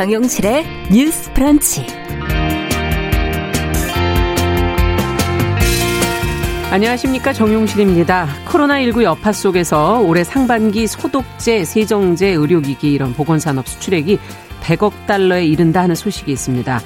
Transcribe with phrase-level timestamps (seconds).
[0.00, 1.84] 정용실의 뉴스 프런치.
[6.70, 8.26] 안녕하십니까 정용실입니다.
[8.46, 14.18] 코로나19 여파 속에서 올해 상반기 소독제, 세정제, 의료기기 이런 보건산업 수출액이
[14.62, 16.80] 100억 달러에 이른다 하는 소식이 있습니다.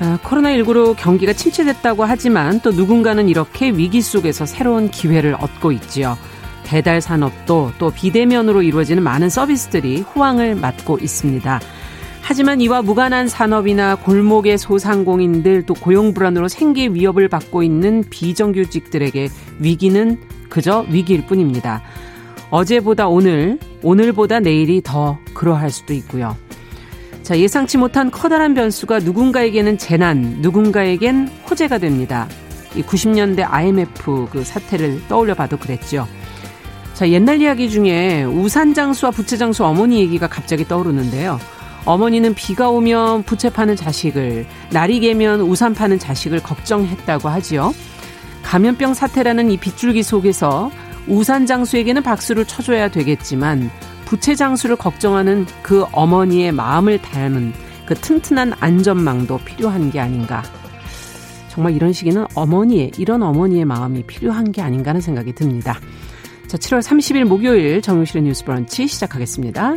[0.00, 6.18] 아, 코로나19로 경기가 침체됐다고 하지만 또 누군가는 이렇게 위기 속에서 새로운 기회를 얻고 있지요.
[6.64, 11.60] 배달 산업도 또 비대면으로 이루어지는 많은 서비스들이 호황을 맞고 있습니다.
[12.22, 20.18] 하지만 이와 무관한 산업이나 골목의 소상공인들 또 고용 불안으로 생계 위협을 받고 있는 비정규직들에게 위기는
[20.48, 21.82] 그저 위기일 뿐입니다.
[22.50, 26.36] 어제보다 오늘, 오늘보다 내일이 더 그러할 수도 있고요.
[27.22, 32.28] 자, 예상치 못한 커다란 변수가 누군가에게는 재난, 누군가에겐 호재가 됩니다.
[32.76, 36.06] 이 90년대 IMF 그 사태를 떠올려 봐도 그랬죠.
[36.94, 41.38] 자, 옛날 이야기 중에 우산 장수와 부채 장수 어머니 얘기가 갑자기 떠오르는데요.
[41.84, 47.74] 어머니는 비가 오면 부채 파는 자식을, 날이 개면 우산 파는 자식을 걱정했다고 하지요.
[48.42, 50.70] 감염병 사태라는 이 빗줄기 속에서
[51.08, 53.70] 우산 장수에게는 박수를 쳐줘야 되겠지만
[54.04, 57.52] 부채 장수를 걱정하는 그 어머니의 마음을 닮은
[57.86, 60.42] 그 튼튼한 안전망도 필요한 게 아닌가.
[61.48, 65.78] 정말 이런 시기는 어머니의, 이런 어머니의 마음이 필요한 게 아닌가 하는 생각이 듭니다.
[66.46, 69.76] 자, 7월 30일 목요일 정용실의 뉴스 브런치 시작하겠습니다.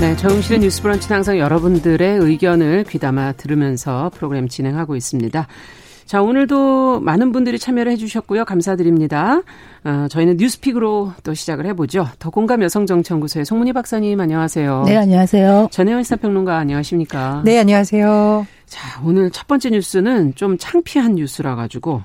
[0.00, 5.46] 네, 정실의 뉴스 브런치는 항상 여러분들의 의견을 귀담아 들으면서 프로그램 진행하고 있습니다.
[6.04, 8.44] 자, 오늘도 많은 분들이 참여를 해주셨고요.
[8.44, 9.40] 감사드립니다.
[9.84, 12.06] 어, 저희는 뉴스픽으로 또 시작을 해보죠.
[12.18, 14.82] 더 공감 여성정치연구소의 송문희 박사님 안녕하세요.
[14.86, 15.68] 네, 안녕하세요.
[15.70, 17.42] 전혜원 시사평론가 안녕하십니까?
[17.44, 18.46] 네, 안녕하세요.
[18.66, 22.02] 자, 오늘 첫 번째 뉴스는 좀 창피한 뉴스라 가지고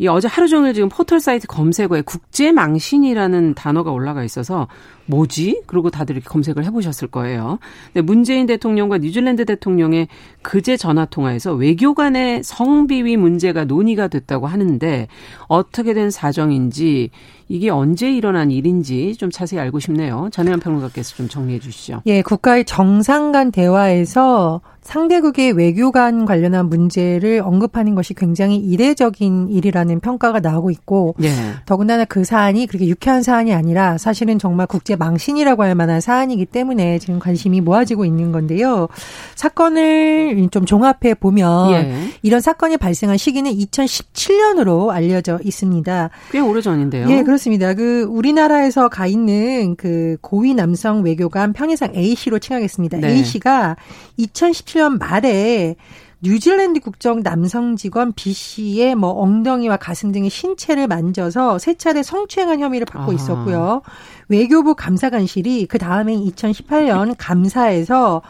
[0.00, 4.66] 이 어제 하루 종일 지금 포털 사이트 검색어에 국제망신이라는 단어가 올라가 있어서
[5.10, 5.62] 뭐지?
[5.66, 7.58] 그리고 다들 이렇게 검색을 해보셨을 거예요.
[7.92, 10.08] 근데 문재인 대통령과 뉴질랜드 대통령의
[10.42, 15.08] 그제 전화 통화에서 외교 간의 성비위 문제가 논의가 됐다고 하는데
[15.48, 17.10] 어떻게 된 사정인지
[17.48, 20.28] 이게 언제 일어난 일인지 좀 자세히 알고 싶네요.
[20.30, 22.02] 전혜연 평론가께서 좀 정리해 주시죠.
[22.06, 30.40] 예, 국가의 정상 간 대화에서 상대국의 외교관 관련한 문제를 언급하는 것이 굉장히 이례적인 일이라는 평가가
[30.40, 31.28] 나오고 있고 예.
[31.66, 36.98] 더군다나 그 사안이 그렇게 유쾌한 사안이 아니라 사실은 정말 국제 망신이라고 할 만한 사안이기 때문에
[36.98, 38.88] 지금 관심이 모아지고 있는 건데요.
[39.34, 41.94] 사건을 좀 종합해 보면 예.
[42.22, 46.10] 이런 사건이 발생한 시기는 2017년으로 알려져 있습니다.
[46.30, 47.10] 꽤 오래 전인데요.
[47.10, 47.74] 예, 그렇습니다.
[47.74, 52.98] 그 우리나라에서 가 있는 그 고위 남성 외교관 편의상 A 씨로 칭하겠습니다.
[52.98, 53.14] 네.
[53.14, 53.76] A 씨가
[54.18, 55.76] 2017년 말에
[56.22, 62.60] 뉴질랜드 국적 남성 직원 B 씨의 뭐 엉덩이와 가슴 등의 신체를 만져서 세 차례 성추행한
[62.60, 63.14] 혐의를 받고 아.
[63.14, 63.82] 있었고요.
[64.28, 68.22] 외교부 감사관실이 그 다음에 2018년 감사에서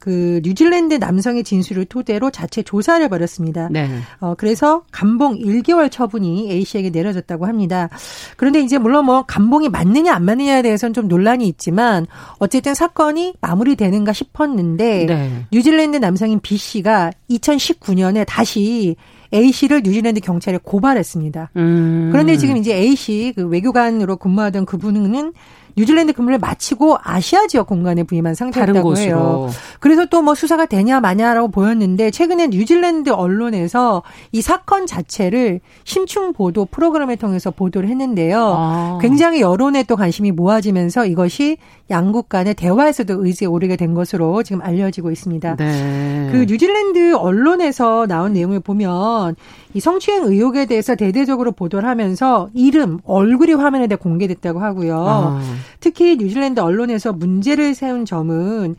[0.00, 3.68] 그 뉴질랜드 남성의 진술을 토대로 자체 조사를 벌였습니다.
[3.70, 3.88] 네.
[4.18, 7.90] 어 그래서 감봉 1개월 처분이 A 씨에게 내려졌다고 합니다.
[8.36, 12.06] 그런데 이제 물론 뭐 감봉이 맞느냐 안 맞느냐에 대해서는 좀 논란이 있지만
[12.38, 15.46] 어쨌든 사건이 마무리되는가 싶었는데 네.
[15.52, 18.96] 뉴질랜드 남성인 B 씨가 2019년에 다시
[19.32, 21.50] A 씨를 뉴질랜드 경찰에 고발했습니다.
[21.56, 22.08] 음.
[22.10, 25.32] 그런데 지금 이제 A 씨 그 외교관으로 근무하던 그분은
[25.76, 29.48] 뉴질랜드 근무를 마치고 아시아 지역 공간에 부임한 상태였다고 해요.
[29.80, 34.02] 그래서 또 뭐 수사가 되냐 마냐라고 보였는데 최근에 뉴질랜드 언론에서
[34.32, 38.54] 이 사건 자체를 심층 보도 프로그램을 통해서 보도를 했는데요.
[38.56, 38.98] 아.
[39.00, 41.56] 굉장히 여론에 또 관심이 모아지면서 이것이
[41.88, 45.56] 양국 간의 대화에서도 의지에 오르게 된 것으로 지금 알려지고 있습니다.
[45.56, 46.28] 네.
[46.30, 49.36] 그 뉴질랜드 언론에서 나온 내용을 보면
[49.74, 55.04] 이 성추행 의혹에 대해서 대대적으로 보도를 하면서 이름, 얼굴이 화면에 대 공개됐다고 하고요.
[55.08, 55.40] 아.
[55.80, 58.76] 특히 뉴질랜드 언론에서 문제를 세운 점은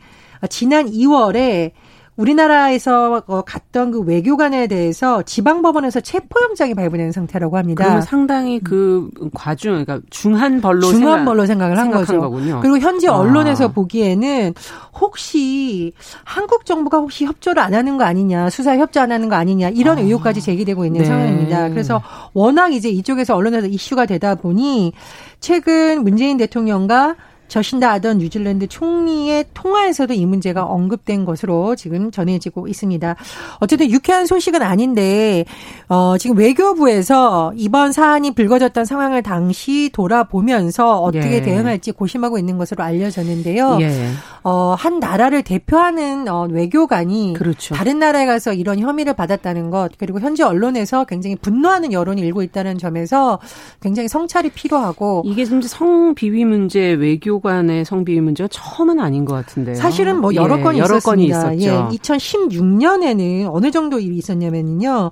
[0.48, 1.72] 지난 2월에
[2.16, 7.84] 우리나라에서 어, 갔던 그 외교관에 대해서 지방법원에서 체포영장이 발부된 상태라고 합니다.
[7.84, 12.20] 그러면 상당히 그 과중, 그러니까 중한 벌로 중한 생각, 벌로 생각 을 한 거죠.
[12.20, 12.60] 거군요.
[12.60, 13.16] 그리고 현지 아.
[13.16, 13.68] 언론에서 아.
[13.68, 14.52] 보기에는
[15.00, 15.92] 혹시
[16.24, 19.96] 한국 정부가 혹시 협조를 안 하는 거 아니냐, 수사 협조 안 하는 거 아니냐 이런
[19.98, 20.00] 아.
[20.02, 21.06] 의혹까지 제기되고 있는 네.
[21.06, 21.70] 상황입니다.
[21.70, 22.02] 그래서
[22.34, 24.92] 워낙 이제 이쪽에서 언론에서 이슈가 되다 보니
[25.40, 27.16] 최근 문재인 대통령과
[27.52, 33.14] 저신다 아던 뉴질랜드 총리의 통화에서도 이 문제가 언급된 것으로 지금 전해지고 있습니다.
[33.60, 35.44] 어쨌든 유쾌한 소식은 아닌데
[35.86, 41.42] 어, 지금 외교부에서 이번 사안이 불거졌던 상황을 당시 돌아보면서 어떻게 예.
[41.42, 43.76] 대응할지 고심하고 있는 것으로 알려졌는데요.
[43.82, 44.08] 예.
[44.44, 47.74] 어, 한 나라를 대표하는 어, 외교관이 그렇죠.
[47.74, 52.78] 다른 나라에 가서 이런 혐의를 받았다는 것 그리고 현지 언론에서 굉장히 분노하는 여론이 일고 있다는
[52.78, 53.40] 점에서
[53.82, 59.74] 굉장히 성찰이 필요하고 이게 진짜 성비위 문제 외교 간의 성비위 문제가 처음은 아닌 것 같은데요.
[59.74, 61.42] 사실은 뭐 여러 예, 건이 여러 있었습니다.
[61.42, 61.88] 건이 있었죠.
[61.92, 65.10] 예, 2016년에는 어느 정도 일이 있었냐면요.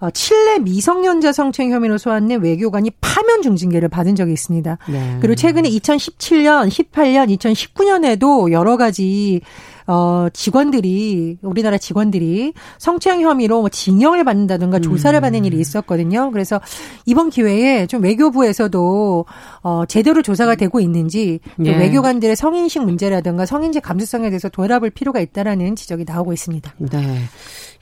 [0.00, 4.78] 어, 칠레 미성년자 성추행 혐의로 소환된 외교관이 파면 중징계를 받은 적이 있습니다.
[4.88, 5.16] 네.
[5.20, 9.40] 그리고 최근에 2017년, 18년, 2019년에도 여러 가지
[9.88, 15.60] 어, 직원들이, 우리나라 직원들이 성추행 혐의로 뭐 징역을 받는다든가 조사를 받는 일이 음.
[15.62, 16.30] 있었거든요.
[16.30, 16.60] 그래서
[17.06, 19.24] 이번 기회에 좀 외교부에서도,
[19.62, 21.78] 어, 제대로 조사가 되고 있는지, 또 예.
[21.78, 26.74] 외교관들의 성인식 문제라든가 성인지 감수성에 대해서 돌아볼 필요가 있다라는 지적이 나오고 있습니다.
[26.76, 27.20] 네.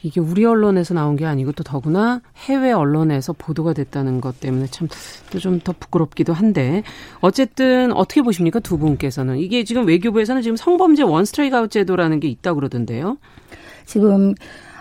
[0.03, 2.06] 이게 우리 언론에서 나온 게 아니고 또 더구나
[2.37, 4.88] 해외 언론에서 보도가 됐다는 것 때문에 참
[5.31, 6.82] 또 좀 더 부끄럽기도 한데
[7.20, 12.29] 어쨌든 어떻게 보십니까 두 분께서는 이게 지금 외교부에서는 지금 성범죄 one strike out 제도라는 게
[12.29, 13.19] 있다 고 그러던데요.
[13.87, 14.35] 지금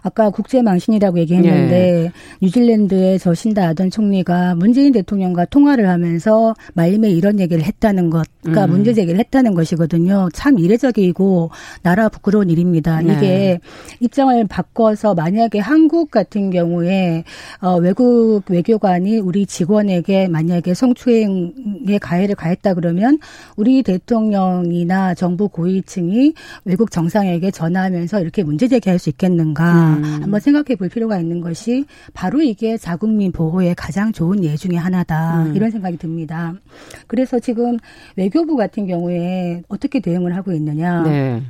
[0.06, 2.12] 아까 국제 망신이라고 얘기했는데 예.
[2.40, 8.66] 뉴질랜드의 저 신다 아던 총리가 문재인 대통령과 통화를 하면서 말림에 이런 얘기를 했다는 것, 그러니까
[8.66, 8.70] 음.
[8.70, 10.30] 문제 제기를 했다는 것이거든요.
[10.32, 11.50] 참 이례적이고
[11.82, 13.02] 나라 부끄러운 일입니다.
[13.02, 13.14] 네.
[13.14, 13.60] 이게
[14.00, 17.24] 입장을 바꿔서 만약에 한국 같은 경우에
[17.62, 23.18] 어, 외국 외교관이 우리 직원에게 만약에 성추행의 가해를 가했다 그러면
[23.56, 29.95] 우리 대통령이나 정부 고위층이 외국 정상에게 전화하면서 이렇게 문제 제기할 수 있겠는가?
[29.95, 29.95] 음.
[30.04, 35.44] 한번 생각해 볼 필요가 있는 것이 바로 이게 자국민 보호의 가장 좋은 예 중에 하나다.
[35.44, 35.56] 음.
[35.56, 36.54] 이런 생각이 듭니다.
[37.08, 37.78] 그래서 지금
[38.16, 41.04] 외교부 같은 경우에 어떻게 대응을 하고 있느냐.
[41.04, 41.44] 네.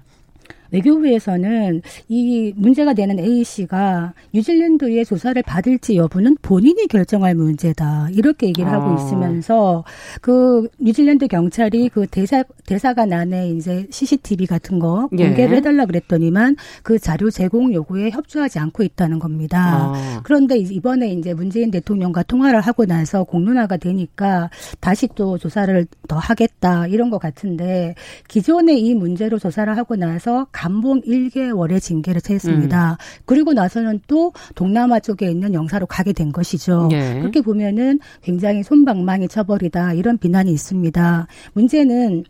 [0.75, 8.10] 외교부에서는 이 문제가 되는 A 씨가 뉴질랜드의 조사를 받을지 여부는 본인이 결정할 문제다.
[8.12, 8.74] 이렇게 얘기를 아.
[8.74, 9.83] 하고 있으면서
[10.22, 15.27] 그 뉴질랜드 경찰이 그 대사 대사관 안에 이제 CCTV 같은 거 예.
[15.27, 15.57] 공개를 예.
[15.57, 19.92] 해달라 그랬더니만 그 자료 제공 요구에 협조하지 않고 있다는 겁니다.
[19.94, 20.22] 아.
[20.24, 24.50] 그런데 이번에 이제 문재인 대통령과 통화를 하고 나서 공론화가 되니까
[24.80, 27.95] 다시 또 조사를 더 하겠다 이런 것 같은데
[28.27, 32.91] 기존에 이 문제로 조사를 하고 나서 감봉 1개월의 징계를 처했습니다.
[32.94, 32.95] 음.
[33.25, 36.89] 그리고 나서는 또 동남아 쪽에 있는 영사로 가게 된 것이죠.
[36.91, 37.19] 예.
[37.19, 41.27] 그렇게 보면은 굉장히 손방망이 처벌이다 이런 비난이 있습니다.
[41.53, 42.23] 문제는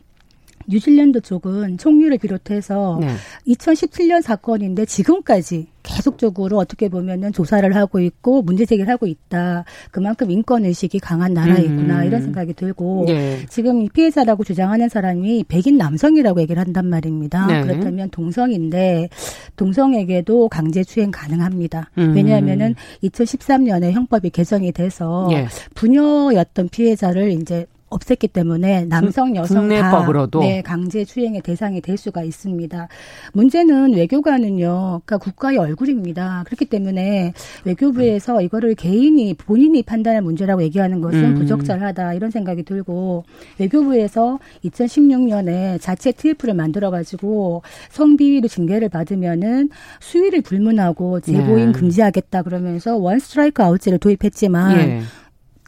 [0.68, 3.08] 뉴질랜드 쪽은 총리를 비롯해서 네.
[3.48, 9.66] 2017년 사건인데 지금까지 계속적으로 어떻게 보면은 조사를 하고 있고 문제 제기를 하고 있다.
[9.92, 12.08] 그만큼 인권 의식이 강한 나라이구나 음.
[12.08, 13.46] 이런 생각이 들고 네.
[13.50, 17.46] 지금 피해자라고 주장하는 사람이 백인 남성이라고 얘기를 한단 말입니다.
[17.46, 17.62] 네.
[17.62, 19.10] 그렇다면 동성인데
[19.56, 21.92] 동성에게도 강제 추행 가능합니다.
[21.98, 22.14] 음.
[22.16, 25.48] 왜냐하면은 2013년에 형법이 개정이 돼서 예.
[25.76, 32.24] 부녀였던 피해자를 이제 없앴기 때문에 남성 여성 국내법으로도 다 네, 강제 추행의 대상이 될 수가
[32.24, 32.88] 있습니다.
[33.34, 36.44] 문제는 외교관은요, 그러니까 국가의 얼굴입니다.
[36.46, 37.34] 그렇기 때문에
[37.64, 41.36] 외교부에서 이거를 개인이 본인이 판단할 문제라고 얘기하는 것은 음.
[41.36, 43.24] 부적절하다 이런 생각이 들고
[43.60, 51.72] 외교부에서 2016년에 자체 TF를 만들어 가지고 성비위로 징계를 받으면은 수위를 불문하고 재고인 네.
[51.72, 54.78] 금지하겠다 그러면서 원 스트라이크 아웃제를 도입했지만.
[54.78, 55.02] 예.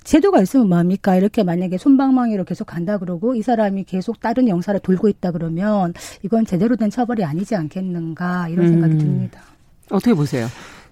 [0.07, 1.17] 제도가 있으면 뭐합니까?
[1.17, 6.45] 이렇게 만약에 손방망이로 계속 간다 그러고 이 사람이 계속 다른 영사를 돌고 있다 그러면 이건
[6.45, 8.99] 제대로 된 처벌이 아니지 않겠는가 이런 생각이 음.
[8.99, 9.41] 듭니다.
[9.89, 10.47] 어떻게 보세요?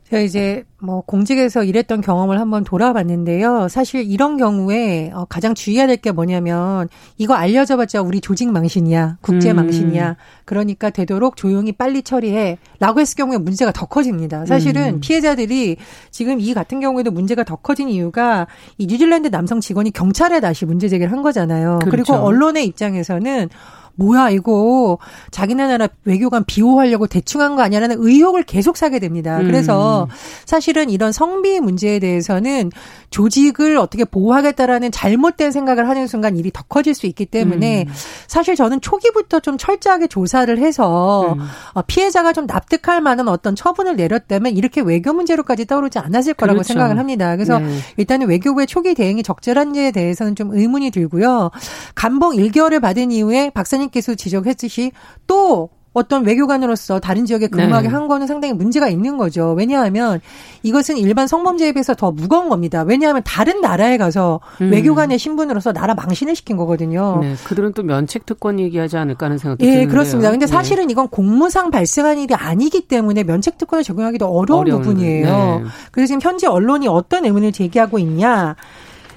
[0.09, 3.67] 제가 이제 뭐 공직에서 일했던 경험을 한번 돌아봤는데요.
[3.69, 9.51] 사실 이런 경우에 어, 가장 주의해야 될 게 뭐냐면 이거 알려져봤자 우리 조직 망신이야, 국제
[9.51, 9.55] 음.
[9.55, 10.09] 망신이야.
[10.09, 10.15] 음.
[10.43, 14.45] 그러니까 되도록 조용히 빨리 처리해라고 했을 경우에 문제가 더 커집니다.
[14.45, 14.99] 사실은 음.
[14.99, 15.77] 피해자들이
[16.11, 18.45] 지금 이 같은 경우에도 문제가 더 커진 이유가
[18.77, 21.79] 이 뉴질랜드 남성 직원이 경찰에 다시 문제 제기를 한 거잖아요.
[21.79, 21.89] 그렇죠.
[21.89, 23.49] 그리고 언론의 입장에서는
[23.95, 24.97] 뭐야 이거
[25.31, 29.39] 자기네 나라 외교관 비호하려고 대충 한 거 아니야라는 의혹을 계속 사게 됩니다.
[29.39, 29.45] 음.
[29.45, 30.07] 그래서
[30.45, 32.71] 사실은 이런 성비 문제에 대해서는
[33.09, 37.93] 조직을 어떻게 보호하겠다라는 잘못된 생각을 하는 순간 일이 더 커질 수 있기 때문에 음.
[38.27, 41.39] 사실 저는 초기부터 좀 철저하게 조사를 해서 음.
[41.73, 46.67] 어, 피해자가 좀 납득할 만한 어떤 처분을 내렸다면 이렇게 외교 문제로까지 떠오르지 않았을 거라고 그렇죠.
[46.73, 47.35] 생각을 합니다.
[47.35, 47.77] 그래서 네.
[47.97, 51.51] 일단은 외교부의 초기 대응이 적절한지에 대해서는 좀 의문이 들고요.
[51.95, 54.91] 감봉 1개월을 받은 이후에 박사님 께서 지적했듯이
[55.27, 57.93] 또 어떤 외교관으로서 다른 지역에 근무하게 네.
[57.93, 59.53] 한 거는 상당히 문제가 있는 거죠.
[59.57, 60.19] 왜냐하면
[60.61, 62.83] 이것은 일반 성범죄에 비해서 더 무거운 겁니다.
[62.83, 64.73] 왜냐하면 다른 나라에 가서 음.
[64.73, 67.19] 외교관의 신분으로서 나라 망신을 시킨 거거든요.
[67.21, 69.89] 네, 그들은 또 면책 특권 얘기하지 않을까 하는 생각도 예, 드는데요.
[69.89, 70.31] 그렇습니다.
[70.31, 70.47] 근데 예.
[70.47, 75.25] 사실은 이건 공무상 발생한 일이 아니기 때문에 면책 특권을 적용하기도 어려운 어려운, 부분이에요.
[75.63, 75.69] 네.
[75.93, 78.57] 그래서 지금 현재 언론이 어떤 의문을 제기하고 있냐.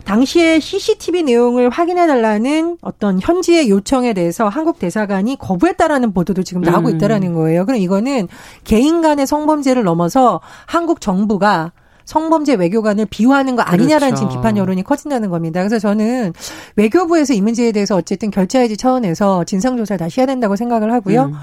[0.08, 6.88] 당시에 CCTV 내용을 확인해 달라는 어떤 현지의 요청에 대해서 한국 대사관이 거부했다라는 보도도 지금 나오고
[6.88, 6.96] 음.
[6.96, 7.66] 있다라는 거예요.
[7.66, 8.26] 그럼 이거는
[8.64, 11.72] 개인 간의 성범죄를 넘어서 한국 정부가
[12.06, 14.30] 성범죄 외교관을 비호하는 거 아니냐라는 그렇죠.
[14.30, 15.60] 지금 비판 여론이 커진다는 겁니다.
[15.60, 16.32] 그래서 저는
[16.76, 21.24] 외교부에서 이 문제에 대해서 어쨌든 결자해지 차원에서 진상조사를 다시 해야 된다고 생각을 하고요.
[21.24, 21.34] 음.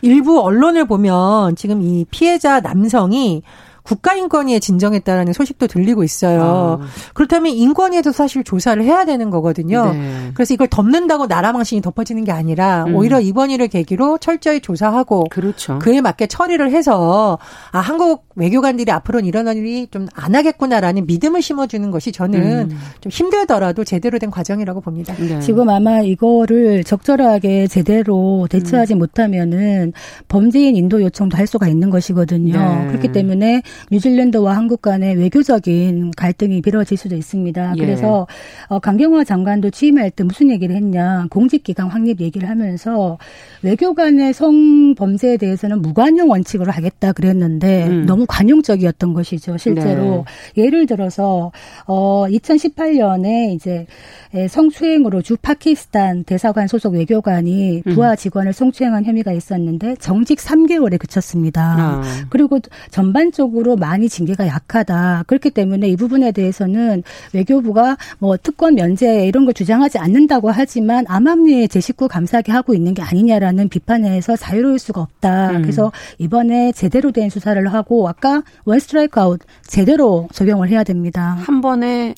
[0.00, 3.42] 일부 언론을 보면 지금 이 피해자 남성이
[3.82, 6.80] 국가인권위에 진정했다라는 소식도 들리고 있어요.
[6.82, 6.86] 아.
[7.14, 9.92] 그렇다면 인권위에도 사실 조사를 해야 되는 거거든요.
[9.92, 10.30] 네.
[10.34, 12.94] 그래서 이걸 덮는다고 나라 망신이 덮어지는 게 아니라 음.
[12.94, 15.78] 오히려 이번 일을 계기로 철저히 조사하고 그렇죠.
[15.78, 17.38] 그에 맞게 처리를 해서
[17.70, 22.78] 아 한국 외교관들이 앞으로는 이런 일이 좀 안 하겠구나라는 믿음을 심어주는 것이 저는 음.
[23.00, 25.14] 좀 힘들더라도 제대로 된 과정이라고 봅니다.
[25.16, 25.40] 네.
[25.40, 28.48] 지금 아마 이거를 적절하게 제대로 음.
[28.48, 29.92] 대처하지 못하면은
[30.28, 32.52] 범죄인 인도 요청도 할 수가 있는 것이거든요.
[32.52, 32.86] 네.
[32.88, 37.74] 그렇기 때문에 뉴질랜드와 한국 간의 외교적인 갈등이 벌어질 수도 있습니다.
[37.76, 37.80] 예.
[37.80, 38.26] 그래서
[38.68, 43.18] 어, 강경화 장관도 취임할 때 무슨 얘기를 했냐 공직기강 확립 얘기를 하면서
[43.62, 48.06] 외교관의 성범죄에 대해서는 무관용 원칙으로 하겠다 그랬는데 음.
[48.06, 49.56] 너무 관용적이었던 것이죠.
[49.58, 50.24] 실제로
[50.56, 51.52] 예를 들어서
[51.86, 53.86] 어 2018년에 이제
[54.34, 57.94] 에, 성추행으로 주 파키스탄 대사관 소속 외교관이 음.
[57.94, 61.76] 부하 직원을 성추행한 혐의가 있었는데 정직 3개월에 그쳤습니다.
[61.78, 62.02] 아.
[62.30, 62.58] 그리고
[62.90, 65.24] 전반적으로 많이 징계가 약하다.
[65.26, 67.02] 그렇기 때문에 이 부분에 대해서는
[67.32, 72.94] 외교부가 뭐 특권 면제 이런 걸 주장하지 않는다고 하지만 암암리에 제 식구 감싸기 하고 있는
[72.94, 75.50] 게 아니냐라는 비판에서 자유로울 수가 없다.
[75.50, 75.62] 음.
[75.62, 81.38] 그래서 이번에 제대로 된 수사를 하고 아까 one strike out 제대로 적용을 해야 됩니다.
[81.40, 82.14] 한 번에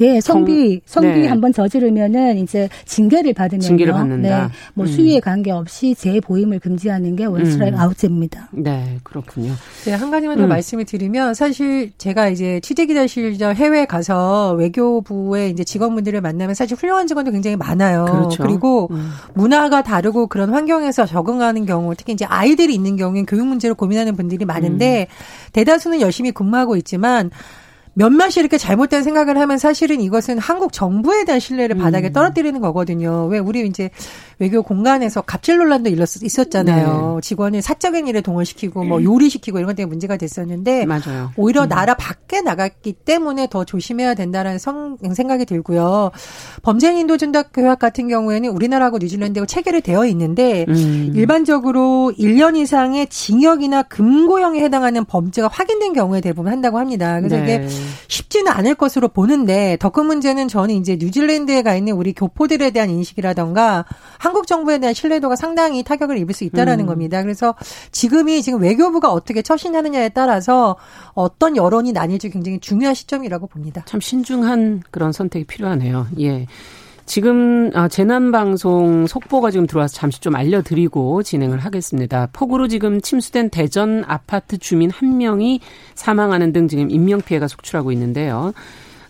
[0.00, 1.26] 예, 성비 정- 성비 네.
[1.26, 4.46] 한번 저지르면은 이제 징계를 받으면 징계를 받는다.
[4.48, 4.90] 네, 뭐 음.
[4.90, 7.80] 수위에 관계 없이 재보임을 금지하는 게 원스트라이크 음.
[7.80, 8.48] 아웃제입니다.
[8.52, 9.52] 네, 그렇군요.
[9.84, 10.48] 네, 한 가지만 더 음.
[10.48, 16.76] 말씀을 드리면 사실 제가 이제 취재 기자 시절 해외에 가서 외교부의 이제 직원분들을 만나면 사실
[16.76, 18.04] 훌륭한 직원도 굉장히 많아요.
[18.04, 18.46] 그렇죠.
[18.46, 19.10] 리고 음.
[19.34, 24.44] 문화가 다르고 그런 환경에서 적응하는 경우, 특히 이제 아이들이 있는 경우엔 교육 문제로 고민하는 분들이
[24.44, 25.50] 많은데 음.
[25.52, 27.30] 대다수는 열심히 근무하고 있지만
[27.98, 31.78] 몇몇이 이렇게 잘못된 생각을 하면 사실은 이것은 한국 정부에 대한 신뢰를 음.
[31.80, 33.26] 바닥에 떨어뜨리는 거거든요.
[33.26, 33.88] 왜 우리 이제
[34.38, 37.14] 외교 공간에서 갑질 논란도 있었잖아요.
[37.14, 37.20] 네.
[37.26, 41.32] 직원을 사적인 일에 동원시키고 뭐 요리시키고 이런 것 때문에 문제가 됐었는데 맞아요.
[41.36, 41.68] 오히려 음.
[41.70, 46.10] 나라 밖에 나갔기 때문에 더 조심해야 된다는 성, 생각이 들고요.
[46.62, 51.12] 범죄인 인도 준답 교약 같은 경우에는 우리나라하고 뉴질랜드하고 체결이 되어 있는데 음.
[51.14, 57.18] 일반적으로 1년 이상의 징역이나 금고형에 해당하는 범죄가 확인된 경우에 대부분 한다고 합니다.
[57.20, 57.68] 그래서 이게 네.
[58.08, 62.90] 쉽지는 않을 것으로 보는데 더 큰 문제는 저는 이제 뉴질랜드에 가 있는 우리 교포들에 대한
[62.90, 63.86] 인식이라던가
[64.18, 66.86] 한국 정부에 대한 신뢰도가 상당히 타격을 입을 수 있다라는 음.
[66.86, 67.22] 겁니다.
[67.22, 67.54] 그래서
[67.92, 70.76] 지금이 지금 외교부가 어떻게 처신하느냐에 따라서
[71.14, 73.84] 어떤 여론이 나뉠지 굉장히 중요한 시점이라고 봅니다.
[73.86, 76.08] 참 신중한 그런 선택이 필요하네요.
[76.20, 76.46] 예.
[77.06, 82.28] 지금 아, 재난 방송 속보가 지금 들어와서 잠시 좀 알려드리고 진행을 하겠습니다.
[82.32, 85.60] 폭우로 지금 침수된 대전 아파트 주민 한 명이
[85.94, 88.52] 사망하는 등 지금 인명 피해가 속출하고 있는데요.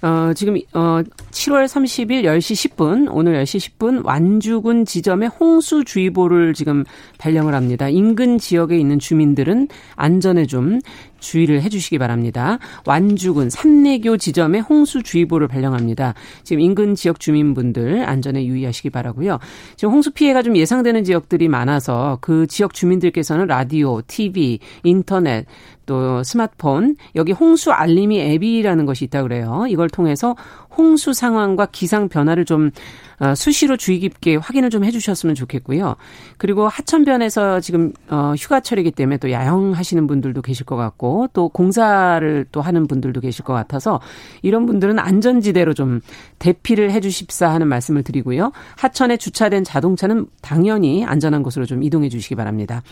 [0.02, 1.00] 어, 지금, 어,
[1.30, 6.84] 7월 30일 10시 10분, 오늘 10시 10분 완주군 지점에 홍수주의보를 지금
[7.18, 7.88] 발령을 합니다.
[7.88, 10.80] 인근 지역에 있는 주민들은 안전에 좀
[11.18, 12.58] 주의를 해주시기 바랍니다.
[12.86, 16.14] 완주군 삼내교 지점에 홍수주의보를 발령합니다.
[16.42, 19.38] 지금 인근 지역 주민분들 안전에 유의하시기 바라고요.
[19.76, 25.46] 지금 홍수 피해가 좀 예상되는 지역들이 많아서 그 지역 주민들께서는 라디오, TV, 인터넷
[25.86, 29.66] 또 스마트폰 여기 홍수 알림이 앱이라는 것이 있다 그래요.
[29.68, 30.36] 이걸 통해서
[30.76, 32.70] 홍수 상황과 기상 변화를 좀
[33.18, 35.96] 어, 수시로 주의 깊게 확인을 좀 해주셨으면 좋겠고요.
[36.36, 42.60] 그리고 하천변에서 지금 어, 휴가철이기 때문에 또 야영하시는 분들도 계실 것 같고 또 공사를 또
[42.60, 44.00] 하는 분들도 계실 것 같아서
[44.42, 46.00] 이런 분들은 안전지대로 좀
[46.38, 48.52] 대피를 해주십사 하는 말씀을 드리고요.
[48.76, 52.82] 하천에 주차된 자동차는 당연히 안전한 곳으로 좀 이동해 주시기 바랍니다.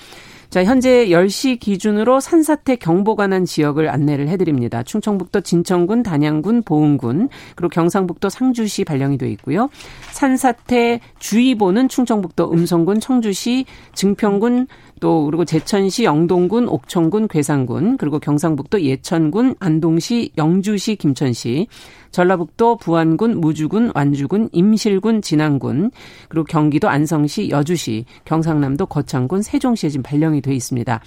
[0.55, 4.85] 자, 현재 10시 기준으로 산사태 경보가 난 지역을 안내를 해드립니다.
[4.85, 9.69] 충청북도 진천군, 단양군, 보은군, 그리고 경상북도 상주시 발령이 돼 있고요.
[10.13, 13.65] 산사태 주의보는 충청북도 음성군, 청주시,
[13.97, 14.69] 증평군,
[15.05, 21.67] 또 그리고 제천시, 영동군, 옥천군, 괴산군, 그리고 경상북도 예천군, 안동시, 영주시, 김천시,
[22.11, 25.91] 전라북도 부안군, 무주군, 완주군, 임실군, 진안군,
[26.31, 30.99] 그리고 경기도 안성시, 여주시, 경상남도 거창군, 세종시에 지금 발령이 돼 있습니다.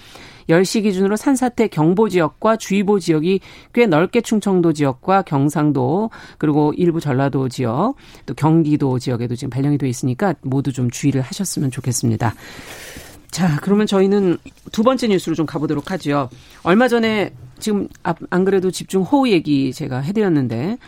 [0.48, 3.40] 10시 기준으로 산사태 경보 지역과 주의보 지역이
[3.74, 9.88] 꽤 넓게 충청도 지역과 경상도 그리고 일부 전라도 지역 또 경기도 지역에도 지금 발령이 돼
[9.88, 12.34] 있으니까 모두 좀 주의를 하셨으면 좋겠습니다.
[13.30, 14.38] 자, 그러면 저희는
[14.72, 16.28] 두 번째 뉴스로 좀 가보도록 하죠.
[16.62, 20.78] 얼마 전에 지금 안 그래도 집중 호우 얘기 제가 해드렸는데,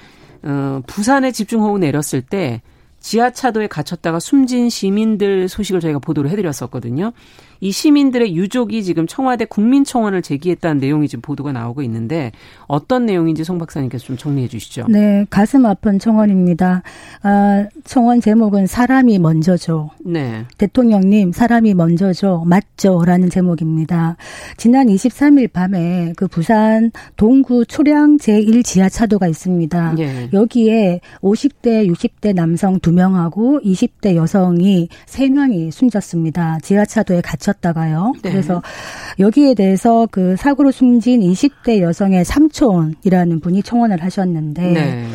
[0.43, 2.63] 어, 부산에 집중 호우 내렸을 때
[3.01, 7.13] 지하차도에 갇혔다가 숨진 시민들 소식을 저희가 보도를 해드렸었거든요.
[7.61, 12.33] 이 시민들의 유족이 지금 청와대 국민청원을 제기했다는 내용이 지금 보도가 나오고 있는데
[12.67, 14.87] 어떤 내용인지 송 박사님께서 좀 정리해 주시죠.
[14.89, 16.83] 네, 가슴 아픈 청원입니다.
[17.23, 19.91] 아, 청원 제목은 사람이 먼저죠.
[20.05, 20.47] 네.
[20.57, 22.45] 대통령님 사람이 먼저죠.
[22.47, 24.17] 맞죠라는 제목입니다.
[24.57, 29.95] 지난 23일 밤에 그 부산 동구 초량 제1 지하차도가 있습니다.
[29.95, 30.31] 네.
[30.33, 36.59] 여기에 50대, 60대 남성 2명하고 20대 여성이 3명이 숨졌습니다.
[36.63, 38.15] 지하차도에 갇혀 오셨다가요.
[38.23, 38.31] 네.
[38.31, 38.63] 그래서
[39.19, 45.07] 여기에 대해서 그 사고로 숨진 20대 여성의 삼촌이라는 분이 청원을 하셨는데 네.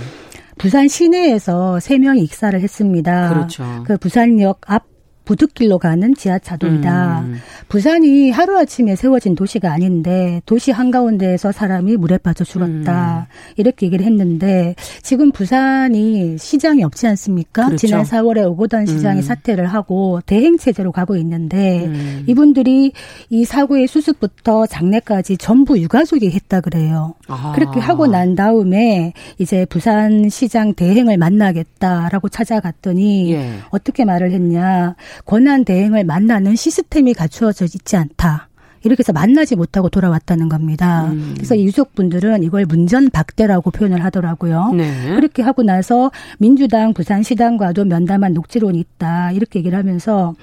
[0.57, 3.29] 부산 시내에서 3명이 익사를 했습니다.
[3.29, 3.83] 그렇죠.
[3.85, 4.94] 그 부산역 앞
[5.25, 7.21] 부득길로 가는 지하차도이다.
[7.21, 7.35] 음.
[7.67, 13.27] 부산이 하루아침에 세워진 도시가 아닌데 도시 한가운데에서 사람이 물에 빠져 죽었다.
[13.29, 13.53] 음.
[13.57, 17.65] 이렇게 얘기를 했는데 지금 부산이 시장이 없지 않습니까?
[17.65, 17.87] 그렇죠.
[17.87, 19.21] 지난 4월에 오고던 시장이 음.
[19.21, 22.23] 사퇴를 하고 대행 체제로 가고 있는데 음.
[22.27, 22.93] 이분들이
[23.29, 27.15] 이 사고의 수습부터 장례까지 전부 유가족이 했다 그래요.
[27.27, 27.53] 아.
[27.55, 33.53] 그렇게 하고 난 다음에 이제 부산 시장 대행을 만나겠다라고 찾아갔더니 예.
[33.69, 34.95] 어떻게 말을 했냐?
[35.25, 38.49] 권한 대행을 만나는 시스템이 갖추어져 있지 않다.
[38.85, 41.05] 이렇게 해서 만나지 못하고 돌아왔다는 겁니다.
[41.05, 41.33] 음.
[41.35, 44.73] 그래서 유족분들은 이걸 문전박대라고 표현을 하더라고요.
[44.73, 45.15] 네.
[45.15, 49.31] 그렇게 하고 나서 민주당 부산시당과도 면담한 녹취론이 있다.
[49.31, 50.35] 이렇게 얘기를 하면서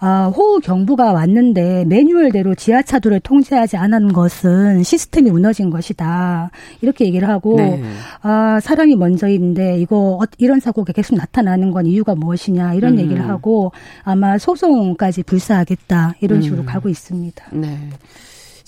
[0.00, 6.50] 아, 호우 경보가 왔는데 매뉴얼대로 지하차도를 통제하지 않은 것은 시스템이 무너진 것이다.
[6.80, 7.82] 이렇게 얘기를 하고 네.
[8.22, 13.00] 아, 사람이 먼저인데 이거 어, 이런 사고가 계속 나타나는 건 이유가 무엇이냐 이런 음.
[13.00, 13.72] 얘기를 하고
[14.04, 16.66] 아마 소송까지 불사하겠다 이런 식으로 음.
[16.66, 17.46] 가고 있습니다.
[17.52, 17.78] 네.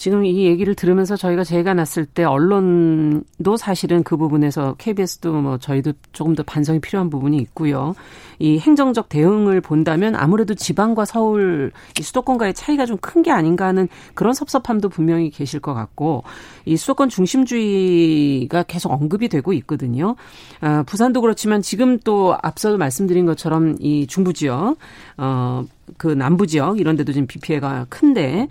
[0.00, 5.92] 지금 이 얘기를 들으면서 저희가 제가 났을 때 언론도 사실은 그 부분에서 KBS도 뭐 저희도
[6.12, 7.94] 조금 더 반성이 필요한 부분이 있고요.
[8.38, 13.88] 이 행정적 대응을 본다면 아무래도 지방과 서울 이 수도권과의 차이가 좀 큰 게 아닌가 하는
[14.14, 16.22] 그런 섭섭함도 분명히 계실 것 같고
[16.64, 20.16] 이 수도권 중심주의가 계속 언급이 되고 있거든요.
[20.62, 24.76] 아, 부산도 그렇지만 지금 또 앞서 말씀드린 것처럼 이 중부 지역,
[25.18, 25.64] 어,
[25.98, 28.48] 그 남부 지역 이런 데도 지금 비 피해가 큰데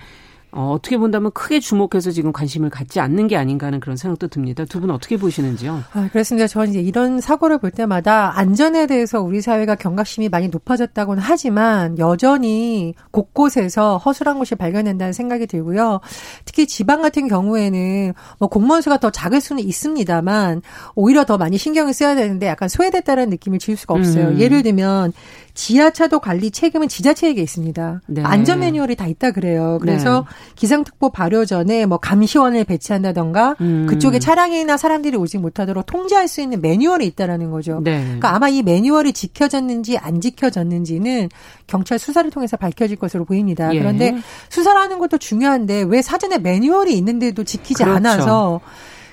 [0.52, 4.66] 어, 어떻게 본다면 크게 주목해서 지금 관심을 갖지 않는 게 아닌가 하는 그런 생각도 듭니다.
[4.66, 5.84] 두 분 어떻게 보시는지요?
[5.94, 6.48] 아, 그렇습니다.
[6.48, 12.96] 저는 이제 이런 사고를 볼 때마다 안전에 대해서 우리 사회가 경각심이 많이 높아졌다고는 하지만 여전히
[13.12, 16.00] 곳곳에서 허술한 곳이 발견된다는 생각이 들고요.
[16.46, 20.62] 특히 지방 같은 경우에는 뭐 공무원 수가 더 작을 수는 있습니다만
[20.96, 24.30] 오히려 더 많이 신경을 써야 되는데 약간 소외됐다는 느낌을 지울 수가 없어요.
[24.30, 24.40] 음.
[24.40, 25.14] 예를 들면
[25.54, 28.02] 지하차도 관리 책임은 지자체에게 있습니다.
[28.08, 28.22] 네.
[28.24, 29.78] 안전 매뉴얼이 다 있다 그래요.
[29.82, 30.39] 그래서 네.
[30.56, 33.86] 기상특보 발효 전에 뭐 감시원을 배치한다던가 음.
[33.88, 37.82] 그쪽에 차량이나 사람들이 오지 못하도록 통제할 수 있는 매뉴얼이 있다라는 거죠.
[37.84, 38.02] 네.
[38.04, 41.30] 그러니까 아마 이 매뉴얼이 지켜졌는지 안 지켜졌는지는
[41.68, 43.74] 경찰 수사를 통해서 밝혀질 것으로 보입니다.
[43.74, 43.80] 예.
[43.80, 44.18] 그런데
[44.50, 47.96] 수사를 하는 것도 중요한데 왜 사전에 매뉴얼이 있는데도 지키지 그렇죠.
[47.96, 48.62] 않아서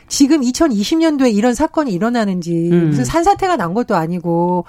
[0.08, 2.88] 지금 2020년도에 이런 사건이 일어나는지 음.
[2.88, 4.64] 무슨 산사태가 난 것도 아니고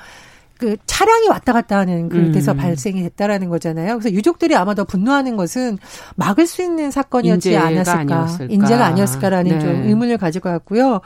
[0.59, 2.57] 그 차량이 왔다 갔다 하는 그릇에서 음.
[2.57, 3.99] 발생이 됐다라는 거잖아요.
[3.99, 5.77] 그래서 유족들이 아마 더 분노하는 것은
[6.15, 8.53] 막을 수 있는 사건이었지 않았을까, 아니었을까.
[8.53, 9.59] 인재가 아니었을까라는 네.
[9.59, 11.01] 좀 의문을 가질 것 같고요.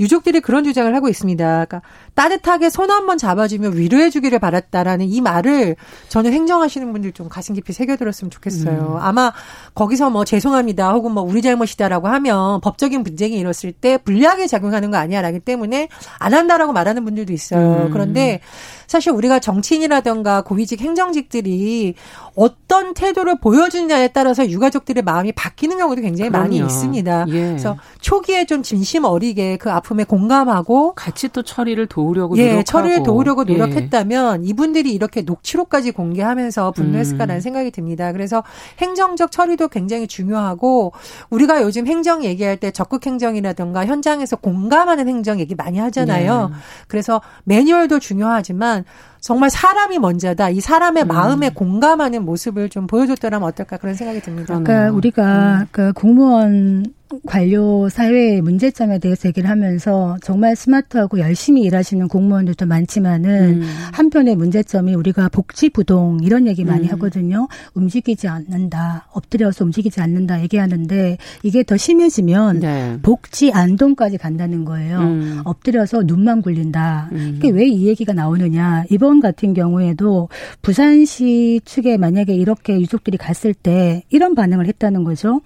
[0.00, 1.44] 유족들이 그런 주장을 하고 있습니다.
[1.44, 1.82] 그러니까
[2.14, 5.76] 따뜻하게 손 한번 잡아주면 위로해 주기를 바랐다라는 이 말을
[6.08, 8.96] 저는 행정하시는 분들 좀 가슴 깊이 새겨들었으면 좋겠어요.
[8.96, 9.02] 음.
[9.02, 9.32] 아마
[9.74, 14.96] 거기서 뭐 죄송합니다 혹은 뭐 우리 잘못이다라고 하면 법적인 분쟁이 일었을 때 불리하게 작용하는 거
[14.98, 17.86] 아니야라기 때문에 안 한다라고 말하는 분들도 있어요.
[17.86, 17.90] 음.
[17.92, 18.40] 그런데
[18.86, 21.94] 사실 우리가 정치인이라든가 고위직 행정직들이
[22.34, 26.44] 어떤 태도를 보여주느냐에 따라서 유가족들의 마음이 바뀌는 경우도 굉장히 그럼요.
[26.44, 27.26] 많이 있습니다.
[27.28, 27.32] 예.
[27.32, 33.02] 그래서 초기에 좀 진심 어리게 그 아픔에 공감하고 같이 또 처리를 도우려고 예, 노력하고 처리를
[33.02, 33.52] 도우려고 예.
[33.52, 34.48] 노력했다면 예.
[34.48, 37.40] 이분들이 이렇게 녹취록까지 공개하면서 분노했을까라는 음.
[37.40, 38.12] 생각이 듭니다.
[38.12, 38.42] 그래서
[38.78, 40.92] 행정적 처리도 굉장히 중요하고
[41.30, 46.50] 우리가 요즘 행정 얘기할 때 적극 행정이라든가 현장에서 공감하는 행정 얘기 많이 하잖아요.
[46.52, 46.56] 예.
[46.86, 48.84] 그래서 매뉴얼도 중요하지만
[49.22, 50.50] 정말 사람이 먼저다.
[50.50, 51.08] 이 사람의 음.
[51.08, 54.58] 마음에 공감하는 모습을 좀 보여줬더라면 어떨까 그런 생각이 듭니다.
[54.58, 55.66] 그러니까 우리가 음.
[55.70, 56.84] 그 공무원
[57.26, 63.68] 관료 사회의 문제점에 대해서 얘기를 하면서 정말 스마트하고 열심히 일하시는 공무원들도 많지만은 음.
[63.92, 66.92] 한편의 문제점이 우리가 복지 부동 이런 얘기 많이 음.
[66.92, 67.48] 하거든요.
[67.74, 72.96] 움직이지 않는다, 엎드려서 움직이지 않는다 얘기하는데 이게 더 심해지면 네.
[73.02, 75.00] 복지 안동까지 간다는 거예요.
[75.00, 75.42] 음.
[75.44, 77.10] 엎드려서 눈만 굴린다.
[77.12, 77.34] 음.
[77.36, 78.84] 이게 왜 이 얘기가 나오느냐?
[78.88, 80.28] 이번 같은 경우에도
[80.62, 85.40] 부산시 측에 만약에 이렇게 유족들이 갔을 때 이런 반응을 했다는 거죠.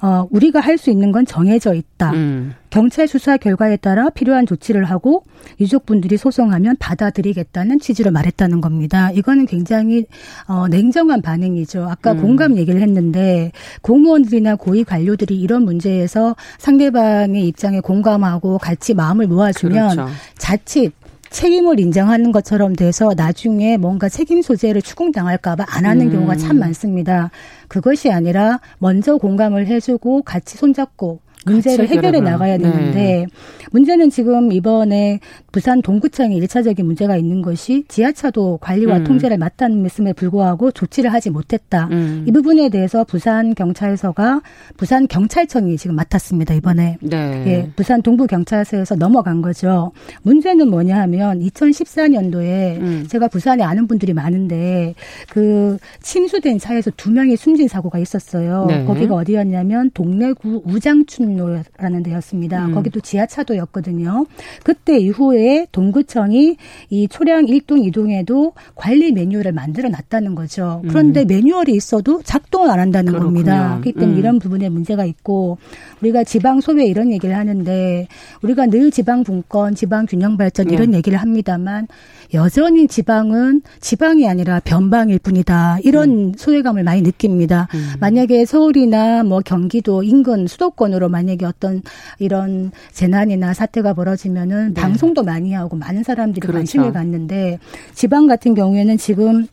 [0.00, 2.12] 어, 우리가 할 수 있는 건 정해져 있다.
[2.12, 2.54] 음.
[2.70, 5.24] 경찰 수사 결과에 따라 필요한 조치를 하고
[5.58, 9.10] 유족분들이 소송하면 받아들이겠다는 취지로 말했다는 겁니다.
[9.10, 10.04] 이거는 굉장히
[10.46, 11.88] 어, 냉정한 반응이죠.
[11.90, 12.20] 아까 음.
[12.22, 13.50] 공감 얘기를 했는데
[13.82, 20.12] 공무원들이나 고위 관료들이 이런 문제에서 상대방의 입장에 공감하고 같이 마음을 모아주면 그렇죠.
[20.36, 20.92] 자칫
[21.30, 26.12] 책임을 인정하는 것처럼 돼서 나중에 뭔가 책임 소재를 추궁당할까봐 안 하는 음.
[26.12, 27.30] 경우가 참 많습니다.
[27.68, 33.26] 그것이 아니라 먼저 공감을 해주고 같이 손잡고 문제를 해결해 나가야 되는데 네.
[33.70, 39.04] 문제는 지금 이번에 부산 동구청에 일차적인 문제가 있는 것이 지하차도 관리와 음.
[39.04, 41.88] 통제를 맡았음에 불구하고 조치를 하지 못했다.
[41.90, 42.24] 음.
[42.28, 44.42] 이 부분에 대해서 부산 경찰서가
[44.76, 46.98] 부산 경찰청이 지금 맡았습니다 이번에.
[47.00, 47.44] 네.
[47.46, 49.92] 예, 부산 동부 경찰서에서 넘어간 거죠.
[50.22, 53.06] 문제는 뭐냐 하면 2014년도에 음.
[53.08, 54.94] 제가 부산에 아는 분들이 많은데
[55.30, 58.66] 그 침수된 차에서 두 명이 숨진 사고가 있었어요.
[58.68, 58.84] 네.
[58.84, 62.66] 거기가 어디였냐면 동래구 우장춘로라는 데였습니다.
[62.66, 62.74] 음.
[62.74, 64.26] 거기도 지하차도였거든요.
[64.62, 66.56] 그때 이후에 동구청이
[66.90, 70.82] 이 초량 1동, 2동에도 관리 매뉴얼을 만들어 놨다는 거죠.
[70.88, 71.26] 그런데 음.
[71.26, 73.32] 매뉴얼이 있어도 작동을 안 한다는 그렇군요.
[73.32, 73.68] 겁니다.
[73.80, 74.18] 그렇기 때문에 음.
[74.18, 75.58] 이런 부분에 문제가 있고
[76.00, 78.08] 우리가 지방 소외 이런 얘기를 하는데
[78.42, 80.98] 우리가 늘 지방 분권, 지방 균형 발전 이런 네.
[80.98, 81.86] 얘기를 합니다만
[82.34, 85.78] 여전히 지방은 지방이 아니라 변방일 뿐이다.
[85.82, 86.32] 이런 음.
[86.36, 87.68] 소외감을 많이 느낍니다.
[87.74, 87.92] 음.
[88.00, 91.82] 만약에 서울이나 뭐 경기도 인근 수도권으로 만약에 어떤
[92.18, 94.80] 이런 재난이나 사태가 벌어지면은 네.
[94.80, 96.58] 방송도 많이 하고 많은 사람들이 그렇죠.
[96.58, 97.58] 관심을 갖는데
[97.94, 99.46] 지방 같은 경우에는 지금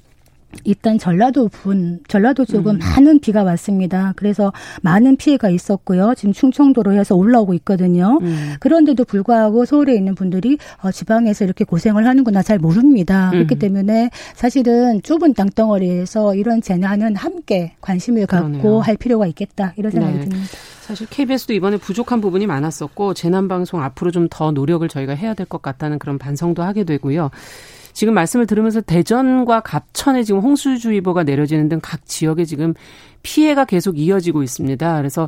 [0.63, 2.79] 일단 전라도 분, 전라도 쪽은 음.
[2.79, 4.13] 많은 비가 왔습니다.
[4.15, 6.13] 그래서 많은 피해가 있었고요.
[6.15, 8.19] 지금 충청도로 해서 올라오고 있거든요.
[8.21, 8.53] 음.
[8.61, 13.31] 그런데도 불구하고 서울에 있는 분들이 어, 지방에서 이렇게 고생을 하는구나 잘 모릅니다.
[13.31, 13.31] 음.
[13.31, 18.79] 그렇기 때문에 사실은 좁은 땅덩어리에서 이런 재난은 함께 관심을 갖고 그러네요.
[18.79, 20.19] 할 필요가 있겠다 이런 생각이 네.
[20.21, 20.47] 듭니다.
[20.86, 25.45] 사실 KBS도 이번에 부족한 부분이 많았었고 재난 방송 앞으로 좀 더 노력을 저희가 해야 될
[25.48, 27.32] 것 같다는 그런 반성도 하게 되고요.
[27.93, 32.74] 지금 말씀을 들으면서 대전과 갑천에 지금 홍수주의보가 내려지는 등 각 지역에 지금
[33.24, 34.98] 피해가 계속 이어지고 있습니다.
[34.98, 35.28] 그래서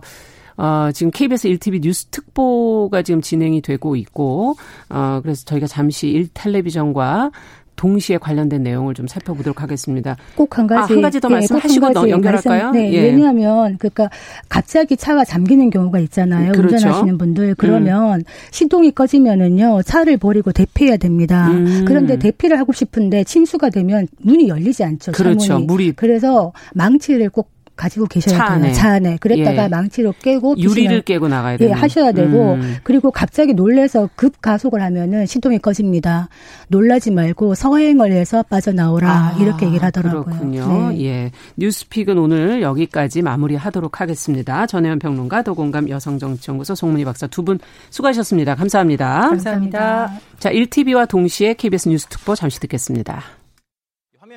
[0.58, 4.56] 어, 지금 KBS 1TV 뉴스 특보가 지금 진행이 되고 있고,
[4.90, 7.32] 어, 그래서 저희가 잠시 1텔레비전과
[7.78, 10.18] 동시에 관련된 내용을 좀 살펴보도록 하겠습니다.
[10.36, 12.72] 꼭 한 가지, 아, 한 가지 더 예, 말씀하시고 예, 연결할까요?
[12.72, 13.04] 네, 예.
[13.04, 14.10] 왜냐하면 그러니까
[14.50, 16.52] 갑자기 차가 잠기는 경우가 있잖아요.
[16.52, 16.76] 그렇죠.
[16.76, 18.24] 운전하시는 분들 그러면 음.
[18.52, 21.48] 시동이 꺼지면은요 차를 버리고 대피해야 됩니다.
[21.52, 21.86] 음.
[21.88, 25.12] 그런데 대피를 하고 싶은데 침수가 되면 문이 열리지 않죠.
[25.12, 25.40] 그렇죠.
[25.40, 25.66] 차문이.
[25.68, 28.74] 물이 그래서 망치를 꼭 가지고 계셔야 차 돼요.
[28.74, 29.18] 차 안에.
[29.22, 29.68] 그랬다가 예.
[29.70, 31.70] 망치로 깨고 유리를 깨고 나가야 돼요.
[31.70, 32.76] 예, 하셔야 되고 음.
[32.84, 36.28] 그리고 갑자기 놀래서 급 가속을 하면은 시동이 꺼집니다.
[36.68, 40.24] 놀라지 말고 서행을 해서 빠져나오라 아, 이렇게 얘기를 하더라고요.
[40.26, 40.90] 그렇군요.
[40.92, 41.06] 네.
[41.06, 41.32] 예.
[41.56, 44.66] 뉴스픽은 오늘 여기까지 마무리하도록 하겠습니다.
[44.66, 47.60] 전혜연 평론가 도공감 여성정치연구소 송문희 박사 두 분
[47.92, 48.56] 수고하셨습니다.
[48.56, 49.30] 감사합니다.
[49.30, 50.12] 감사합니다.
[50.40, 53.22] 자, 1TV와 동시에 KBS 뉴스 특보 잠시 듣겠습니다.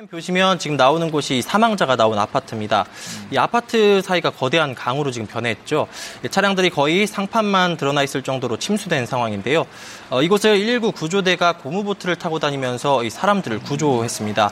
[0.01, 2.85] 화면 보시면 지금 나오는 곳이 사망자가 나온 아파트입니다.
[3.31, 5.87] 이 아파트 사이가 거대한 강으로 지금 변했죠.
[6.27, 9.67] 차량들이 거의 상판만 드러나 있을 정도로 침수된 상황인데요.
[10.09, 14.51] 어, 이곳을 119 구조대가 고무보트를 타고 다니면서 이 사람들을 구조했습니다.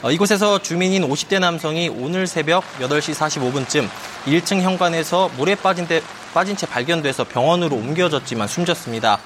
[0.00, 3.88] 어, 이곳에서 주민인 50대 남성이 오늘 새벽 8시 45분쯤
[4.26, 6.00] 1층 현관에서 물에 빠진, 데,
[6.32, 9.18] 빠진 채 발견돼서 병원으로 옮겨졌지만 숨졌습니다.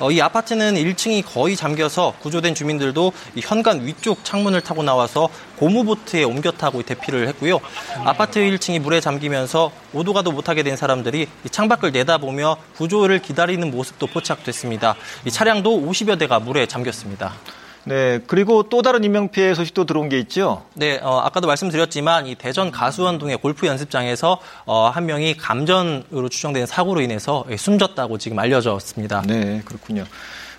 [0.00, 6.50] 어, 이 아파트는 1층이 거의 잠겨서 구조된 주민들도 현관 위쪽 창문을 타고 나와서 고무보트에 옮겨
[6.50, 7.60] 타고 대피를 했고요.
[8.04, 14.96] 아파트 1층이 물에 잠기면서 오도가도 못하게 된 사람들이 창밖을 내다보며 구조를 기다리는 모습도 포착됐습니다.
[15.24, 17.32] 이 차량도 50여 대가 물에 잠겼습니다.
[17.88, 20.64] 네, 그리고 또 다른 인명 피해 소식도 들어온 게 있죠?
[20.74, 27.00] 네, 어, 아까도 말씀드렸지만 이 대전 가수원동의 골프 연습장에서 어, 한 명이 감전으로 추정되는 사고로
[27.00, 29.22] 인해서 숨졌다고 지금 알려졌습니다.
[29.28, 30.04] 네, 그렇군요.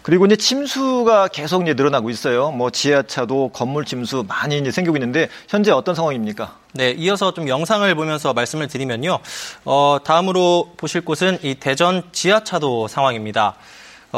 [0.03, 2.49] 그리고 이제 침수가 계속 이제 늘어나고 있어요.
[2.51, 6.55] 뭐 지하차도 건물 침수 많이 이제 생기고 있는데 현재 어떤 상황입니까?
[6.75, 9.19] 네, 이어서 좀 영상을 보면서 말씀을 드리면요.
[9.65, 13.55] 어, 다음으로 보실 곳은 이 대전 지하차도 상황입니다.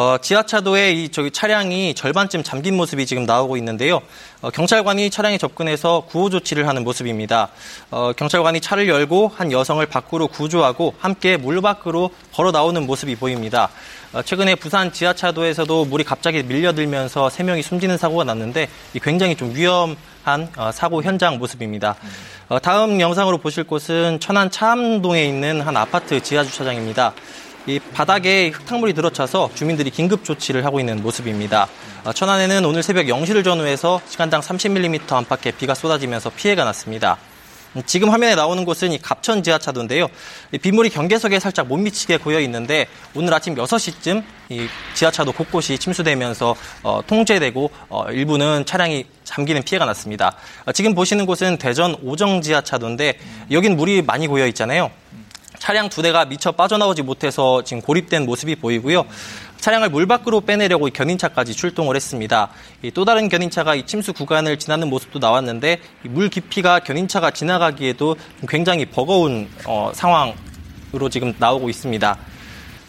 [0.02, 4.00] 어, 지하차도에 이 저기 차량이 절반쯤 잠긴 모습이 지금 나오고 있는데요.
[4.42, 7.50] 어, 경찰관이 차량에 접근해서 구호 조치를 하는 모습입니다.
[7.92, 13.72] 어, 경찰관이 차를 열고 한 여성을 밖으로 구조하고 함께 물 밖으로 걸어 나오는 모습이 보입니다.
[14.14, 18.70] 어, 최근에 부산 지하차도에서도 물이 갑자기 밀려들면서 세 명이 숨지는 사고가 났는데
[19.04, 21.98] 굉장히 좀 위험한 어, 사고 현장 모습입니다.
[22.48, 27.14] 어, 다음 영상으로 보실 곳은 천안 차암동에 있는 한 아파트 지하 주차장입니다.
[27.68, 31.68] 이 바닥에 흙탕물이 들어차서 주민들이 긴급 조치를 하고 있는 모습입니다.
[32.04, 37.18] 어, 천안에는 오늘 새벽 0시를 전후해서 시간당 30mm 안팎의 비가 쏟아지면서 피해가 났습니다.
[37.76, 40.08] 음, 지금 화면에 나오는 곳은 이 갑천 지하차도인데요.
[40.62, 47.02] 빗물이 경계석에 살짝 못 미치게 고여 있는데 오늘 아침 6시쯤 이 지하차도 곳곳이 침수되면서 어,
[47.06, 50.36] 통제되고 어, 일부는 차량이 잠기는 피해가 났습니다.
[50.66, 53.20] 어, 지금 보시는 곳은 대전 오정 지하차도인데
[53.52, 54.90] 여긴 물이 많이 고여 있잖아요.
[55.60, 59.06] 차량 두 대가 미처 빠져나오지 못해서 지금 고립된 모습이 보이고요.
[59.58, 62.50] 차량을 물 밖으로 빼내려고 견인차까지 출동을 했습니다.
[62.94, 68.16] 또 다른 견인차가 이 침수 구간을 지나는 모습도 나왔는데 물 깊이가 견인차가 지나가기에도
[68.48, 72.18] 굉장히 버거운 어, 상황으로 지금 나오고 있습니다.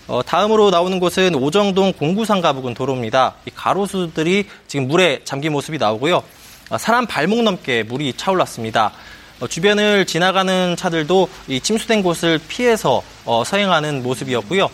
[0.06, 3.34] 어, 다음으로 나오는 곳은 오정동 공구상가 부근 도로입니다.
[3.46, 6.22] 이 가로수들이 지금 물에 잠긴 모습이 나오고요.
[6.70, 8.92] 어, 사람 발목 넘게 물이 차올랐습니다.
[9.40, 14.68] 어, 주변을 지나가는 차들도 이 침수된 곳을 피해서 어, 서행하는 모습이었고요.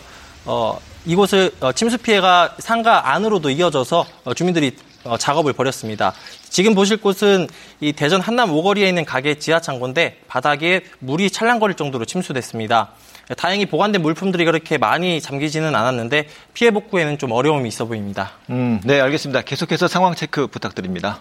[0.45, 4.75] 어, 이곳을 어, 침수 피해가 상가 안으로도 이어져서 어, 주민들이
[5.05, 6.13] 어, 작업을 벌였습니다.
[6.49, 7.47] 지금 보실 곳은
[7.79, 12.91] 이 대전 한남 오거리에 있는 가게 지하 창고인데 바닥에 물이 찰랑거릴 정도로 침수됐습니다.
[13.37, 18.31] 다행히 보관된 물품들이 그렇게 많이 잠기지는 않았는데 피해 복구에는 좀 어려움이 있어 보입니다.
[18.49, 19.41] 음, 네, 알겠습니다.
[19.41, 21.19] 계속해서 상황 체크 부탁드립니다.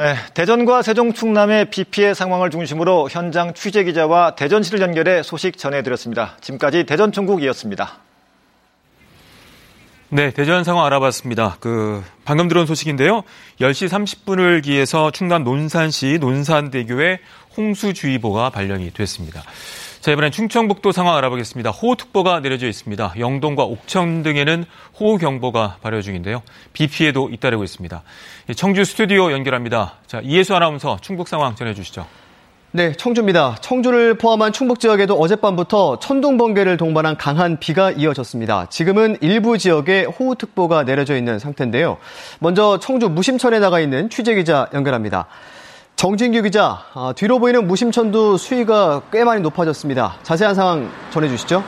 [0.00, 6.38] 네, 대전과 세종 충남의 비 피해 상황을 중심으로 현장 취재 기자와 대전시를 연결해 소식 전해드렸습니다.
[6.40, 7.98] 지금까지 대전 총국이었습니다.
[10.08, 11.58] 네, 대전 상황 알아봤습니다.
[11.60, 13.24] 그 방금 들어온 소식인데요.
[13.60, 17.18] 10시 30분을 기해서 충남 논산시 논산대교에
[17.58, 19.42] 홍수주의보가 발령이 됐습니다.
[20.00, 21.68] 자, 이번엔 충청북도 상황 알아보겠습니다.
[21.68, 23.14] 호우특보가 내려져 있습니다.
[23.18, 24.64] 영동과 옥천 등에는
[24.98, 26.42] 호우경보가 발효 중인데요.
[26.72, 28.02] 비 피해도 잇따르고 있습니다.
[28.56, 29.96] 청주 스튜디오 연결합니다.
[30.06, 32.06] 자, 이해수 아나운서 충북 상황 전해주시죠.
[32.70, 33.56] 네, 청주입니다.
[33.60, 38.70] 청주를 포함한 충북 지역에도 어젯밤부터 천둥 번개를 동반한 강한 비가 이어졌습니다.
[38.70, 41.98] 지금은 일부 지역에 호우특보가 내려져 있는 상태인데요.
[42.38, 45.26] 먼저 청주 무심천에 나가 있는 취재기자 연결합니다.
[46.00, 50.16] 정진규 기자, 아, 뒤로 보이는 무심천도 수위가 꽤 많이 높아졌습니다.
[50.22, 51.62] 자세한 상황 전해주시죠.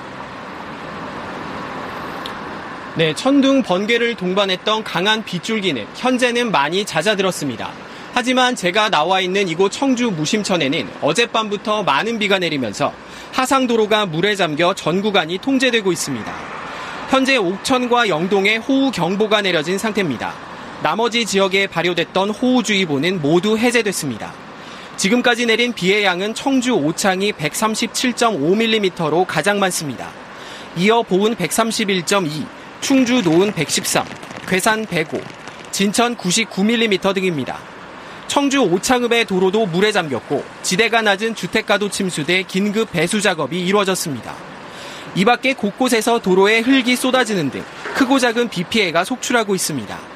[2.97, 7.73] 네, 천둥 번개를 동반했던 강한 빗줄기는 현재는 많이 잦아들었습니다.
[8.15, 12.95] 하지만 제가 나와 있는 이곳 청주 무심천에는 어젯밤부터 많은 비가 내리면서
[13.33, 16.33] 하상도로가 물에 잠겨 전 구간이 통제되고 있습니다.
[17.11, 20.52] 현재 옥천과 영동에 호우 경보가 내려진 상태입니다.
[20.83, 24.33] 나머지 지역에 발효됐던 호우주의보는 모두 해제됐습니다.
[24.97, 30.11] 지금까지 내린 비의 양은 청주 오창이 137.5mm로 가장 많습니다.
[30.77, 32.47] 이어 보은 131.2,
[32.81, 34.05] 충주 노은 113,
[34.49, 35.21] 괴산 105,
[35.71, 37.59] 진천 99mm 등입니다.
[38.27, 44.35] 청주 오창읍의 도로도 물에 잠겼고 지대가 낮은 주택가도 침수돼 긴급 배수 작업이 이루어졌습니다.
[45.15, 47.63] 이 밖에 곳곳에서 도로에 흙이 쏟아지는 등
[47.95, 50.12] 크고 작은 비 피해가 속출하고 있습니다.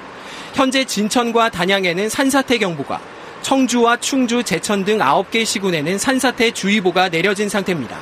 [0.57, 2.99] 현재 진천과 단양에는 산사태 경보가,
[3.43, 7.99] 청주와 충주, 제천 등 9개 시군에는 산사태 주의보가 내려진 상태입니다.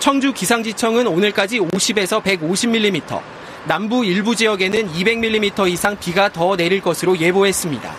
[0.00, 3.20] 청주 기상지청은 오늘까지 50에서 150mm,
[3.66, 7.94] 남부 일부 지역에는 200mm 이상 비가 더 내릴 것으로 예보했습니다.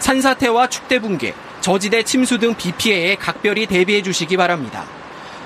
[0.00, 4.84] 산사태와 축대 붕괴, 저지대 침수 등 비 피해에 각별히 대비해 주시기 바랍니다.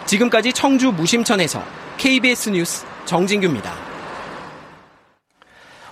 [0.07, 1.63] 지금까지 청주 무심천에서
[1.99, 3.90] KBS 뉴스 정진규입니다.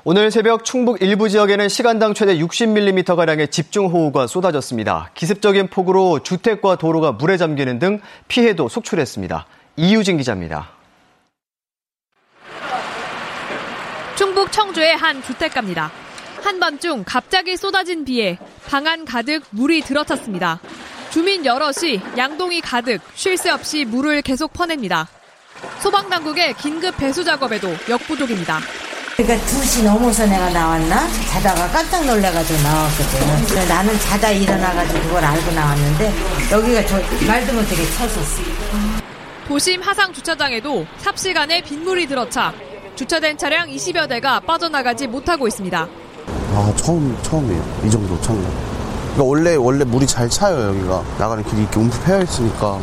[0.04, 5.10] 오늘 새벽 충북 일부 지역에는 시간당 최대 60mm가량의 집중호우가 쏟아졌습니다.
[5.14, 9.46] 기습적인 폭우로 주택과 도로가 물에 잠기는 등 피해도 속출했습니다.
[9.76, 10.70] 이유진 기자입니다.
[14.16, 15.90] 충북 청주의 한 주택가입니다.
[16.42, 20.60] 한밤중 갑자기 쏟아진 비에 방안 가득 물이 들어찼습니다.
[21.10, 25.08] 주민 여럿이 양동이 가득 쉴 새 없이 물을 계속 퍼냅니다.
[25.80, 28.60] 소방당국의 긴급 배수 작업에도 역부족입니다.
[29.18, 31.08] 그러니까 2시 넘어서 내가 나왔나?
[31.28, 33.46] 자다가 깜짝 놀래가지고 나왔거든.
[33.48, 36.12] 그래서 나는 자다 일어나가지고 그걸 알고 나왔는데
[36.52, 38.42] 여기가 저 말도 못하게 쳤었어.
[39.48, 42.52] 도심 하상 주차장에도 삽시간에 빗물이 들어차
[42.94, 45.88] 주차된 차량 20여 대가 빠져나가지 못하고 있습니다.
[46.54, 47.80] 아 처음 처음이에요.
[47.86, 48.40] 이 정도 처음.
[49.14, 52.78] 그러니까 원래 원래 물이 잘 차요 여기가 나가는 길이 이렇게 움푹 패여 있으니까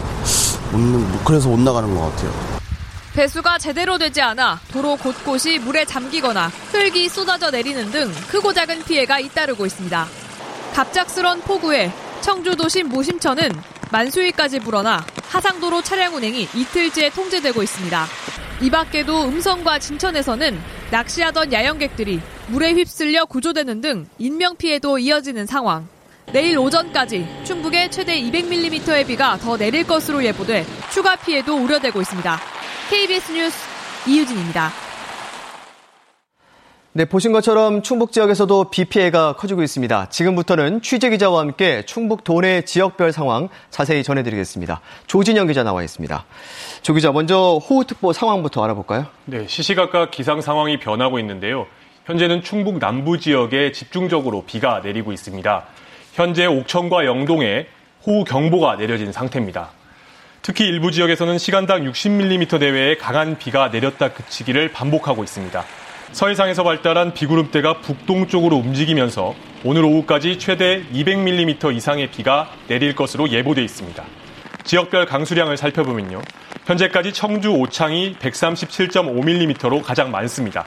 [0.73, 2.64] 못, 그래서 못 나가는 것 같아요.
[3.15, 9.21] 배수가 제대로 되지 않아 도로 곳곳이 물에 잠기거나 흙이 쏟아져 내리는 등 크고 작은 피해가
[9.21, 10.05] 잇따르고 있습니다.
[10.73, 13.53] 갑작스런 폭우에 청주 도심 무심천은
[13.89, 18.05] 만수위까지 불어나 하상도로 차량 운행이 이틀째 통제되고 있습니다.
[18.61, 20.59] 이 밖에도 음성과 진천에서는
[20.91, 25.87] 낚시하던 야영객들이 물에 휩쓸려 구조되는 등 인명피해도 이어지는 상황.
[26.31, 32.39] 내일 오전까지 충북에 최대 200mm의 비가 더 내릴 것으로 예보돼 추가 피해도 우려되고 있습니다.
[32.89, 33.57] KBS 뉴스
[34.07, 34.71] 이유진입니다.
[36.97, 40.07] 네, 보신 것처럼 충북 지역에서도 비 피해가 커지고 있습니다.
[40.09, 44.79] 지금부터는 취재 기자와 함께 충북 도내 지역별 상황 자세히 전해드리겠습니다.
[45.05, 46.25] 조진영 기자 나와 있습니다.
[46.83, 49.07] 조 기자, 먼저 호우특보 상황부터 알아볼까요?
[49.25, 51.67] 네, 시시각각 기상 상황이 변하고 있는데요.
[52.05, 55.65] 현재는 충북 남부 지역에 집중적으로 비가 내리고 있습니다.
[56.15, 57.67] 현재 옥천과 영동에
[58.07, 59.71] 호우 경보가 내려진 상태입니다.
[60.41, 65.65] 특히 일부 지역에서는 시간당 60mm 내외의 강한 비가 내렸다 그치기를 반복하고 있습니다.
[66.13, 74.01] 서해상에서 발달한 비구름대가 북동쪽으로 움직이면서 오늘 오후까지 최대 200mm 이상의 비가 내릴 것으로 예보돼 있습니다.
[74.63, 76.21] 지역별 강수량을 살펴보면요.
[76.65, 80.65] 현재까지 청주 오창이 137.5mm로 가장 많습니다.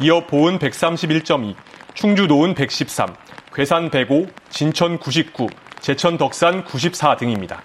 [0.00, 1.54] 이어 보은 131.2,
[1.92, 3.14] 충주 노은 113,
[3.56, 5.46] 괴산 105, 진천 99,
[5.80, 7.62] 제천 덕산 94 등입니다.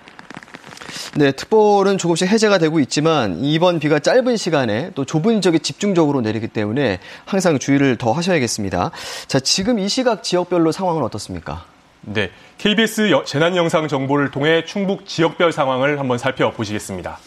[1.18, 6.48] 네, 특보는 조금씩 해제가 되고 있지만 이번 비가 짧은 시간에 또 좁은 지역에 집중적으로 내리기
[6.48, 8.92] 때문에 항상 주의를 더 하셔야겠습니다.
[9.28, 11.66] 자, 지금 이 시각 지역별로 상황은 어떻습니까?
[12.00, 17.20] 네, KBS 재난 영상 정보를 통해 충북 지역별 상황을 한번 살펴보시겠습니다.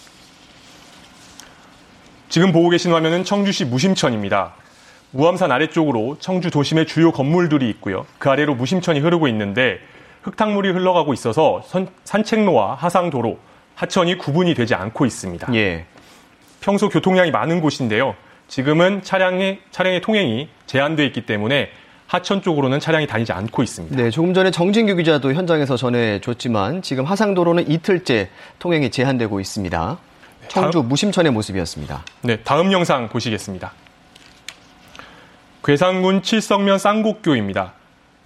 [2.30, 4.54] 지금 보고 계신 화면은 청주시 무심천입니다.
[5.14, 8.04] 무암산 아래쪽으로 청주 도심의 주요 건물들이 있고요.
[8.18, 9.78] 그 아래로 무심천이 흐르고 있는데
[10.22, 11.62] 흙탕물이 흘러가고 있어서
[12.02, 13.38] 산책로와 하상도로,
[13.76, 15.54] 하천이 구분이 되지 않고 있습니다.
[15.54, 15.86] 예.
[16.60, 18.16] 평소 교통량이 많은 곳인데요.
[18.48, 21.68] 지금은 차량의 차량의 통행이 제한돼 있기 때문에
[22.06, 23.96] 하천 쪽으로는 차량이 다니지 않고 있습니다.
[23.96, 29.98] 네, 조금 전에 정진규 기자도 현장에서 전해줬지만 지금 하상도로는 이틀째 통행이 제한되고 있습니다.
[30.48, 32.04] 청주 다음, 무심천의 모습이었습니다.
[32.22, 33.72] 네, 다음 영상 보시겠습니다.
[35.64, 37.72] 괴산군 칠성면 쌍곡교입니다.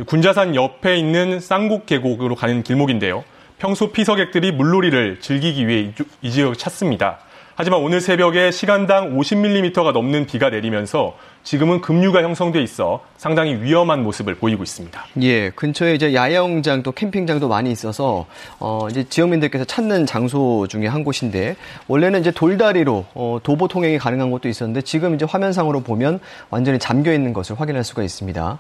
[0.06, 3.22] 군자산 옆에 있는 쌍곡 계곡으로 가는 길목인데요.
[3.58, 7.20] 평소 피서객들이 물놀이를 즐기기 위해 이 지역을 찾습니다.
[7.54, 11.16] 하지만 오늘 새벽에 시간당 50mm가 넘는 비가 내리면서
[11.48, 15.02] 지금은 급류가 형성돼 있어 상당히 위험한 모습을 보이고 있습니다.
[15.22, 18.26] 예, 근처에 이제 야영장 또 캠핑장도 많이 있어서
[18.60, 21.56] 어 이제 지역민들께서 찾는 장소 중에 한 곳인데
[21.86, 27.14] 원래는 이제 돌다리로 어 도보 통행이 가능한 곳도 있었는데 지금 이제 화면상으로 보면 완전히 잠겨
[27.14, 28.58] 있는 것을 확인할 수가 있습니다.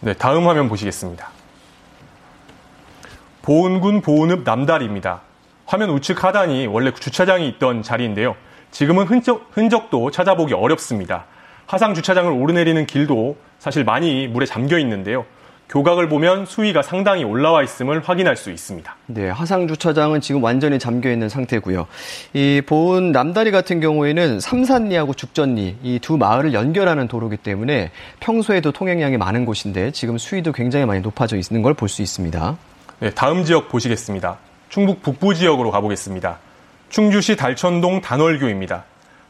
[0.00, 1.30] 네, 다음 화면 보시겠습니다.
[3.42, 5.20] 보은군 보은읍 남다리입니다.
[5.64, 8.34] 화면 우측 하단이 원래 주차장이 있던 자리인데요.
[8.72, 11.26] 지금은 흔적, 흔적도 찾아보기 어렵습니다.
[11.66, 15.24] 하상 주차장을 오르내리는 길도 사실 많이 물에 잠겨 있는데요.
[15.68, 18.96] 교각을 보면 수위가 상당히 올라와 있음을 확인할 수 있습니다.
[19.06, 21.88] 네, 하상 주차장은 지금 완전히 잠겨 있는 상태고요.
[22.34, 29.16] 이 보은 남다리 같은 경우에는 삼산리하고 죽전리 이 두 마을을 연결하는 도로기 때문에 평소에도 통행량이
[29.16, 32.56] 많은 곳인데 지금 수위도 굉장히 많이 높아져 있는 걸 볼 수 있습니다.
[33.00, 34.38] 네, 다음 지역 보시겠습니다.
[34.68, 36.38] 충북 북부 지역으로 가보겠습니다.
[36.90, 38.84] 충주시 달천동 단월교입니다.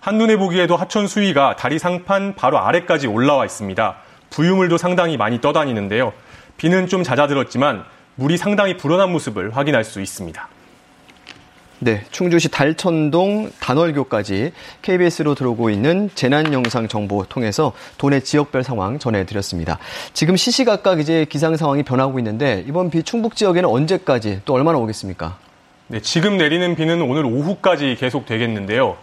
[0.06, 3.96] 한눈에 보기에도 하천 수위가 다리 상판 바로 아래까지 올라와 있습니다.
[4.30, 6.12] 부유물도 상당히 많이 떠다니는데요.
[6.58, 7.82] 비는 좀 잦아들었지만
[8.14, 10.48] 물이 상당히 불어난 모습을 확인할 수 있습니다.
[11.80, 19.80] 네, 충주시 달천동 단월교까지 KBS로 들어오고 있는 재난 영상 정보 통해서 도내 지역별 상황 전해드렸습니다.
[20.14, 25.36] 지금 시시각각 이제 기상 상황이 변하고 있는데 이번 비 충북 지역에는 언제까지 또 얼마나 오겠습니까?
[25.88, 28.96] 네, 지금 내리는 비는 오늘 오후까지 계속 되겠는데요.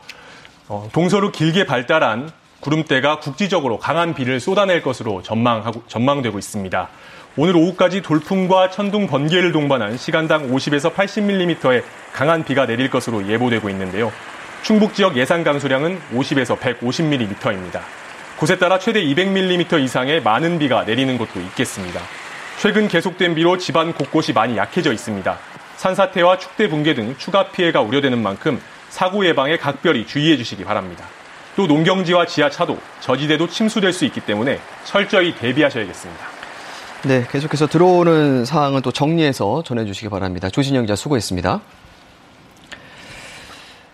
[0.69, 6.89] 어, 동서로 길게 발달한 구름대가 국지적으로 강한 비를 쏟아낼 것으로 전망하고, 전망되고 있습니다.
[7.35, 14.11] 오늘 오후까지 돌풍과 천둥 번개를 동반한 시간당 50에서 80mm의 강한 비가 내릴 것으로 예보되고 있는데요.
[14.61, 17.81] 충북 지역 예상 강수량은 50에서 150mm입니다.
[18.37, 21.99] 곳에 따라 최대 200mm 이상의 많은 비가 내리는 곳도 있겠습니다.
[22.59, 25.37] 최근 계속된 비로 집안 곳곳이 많이 약해져 있습니다.
[25.75, 28.61] 산사태와 축대 붕괴 등 추가 피해가 우려되는 만큼
[28.93, 31.05] 사고 예방에 각별히 주의해 주시기 바랍니다.
[31.55, 36.23] 또 농경지와 지하차도, 저지대도 침수될 수 있기 때문에 철저히 대비하셔야겠습니다.
[37.05, 40.47] 네, 계속해서 들어오는 사항은 또 정리해서 전해주시기 바랍니다.
[40.47, 41.59] 조진영 기자 수고했습니다.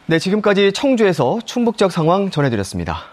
[0.07, 3.05] 네, 지금까지 청주에서 충북 지역 상황 전해드렸습니다.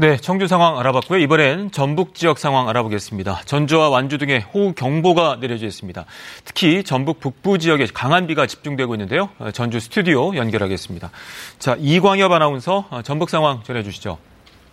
[0.00, 1.18] 네, 청주 상황 알아봤고요.
[1.18, 3.40] 이번엔 전북 지역 상황 알아보겠습니다.
[3.46, 6.04] 전주와 완주 등의 호우 경보가 내려져 있습니다.
[6.44, 9.28] 특히 전북 북부 지역에 강한 비가 집중되고 있는데요.
[9.52, 11.10] 전주 스튜디오 연결하겠습니다.
[11.58, 14.18] 자, 이광엽 아나운서 전북 상황 전해 주시죠.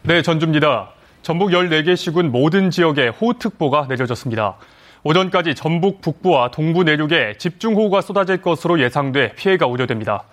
[0.04, 0.92] 네, 전주입니다.
[1.24, 4.58] 전북 14개 시군 모든 지역에 호우특보가 내려졌습니다.
[5.02, 10.26] 오전까지 전북 북부와 동부 내륙에 집중호우가 쏟아질 것으로 예상돼 피해가 우려됩니다.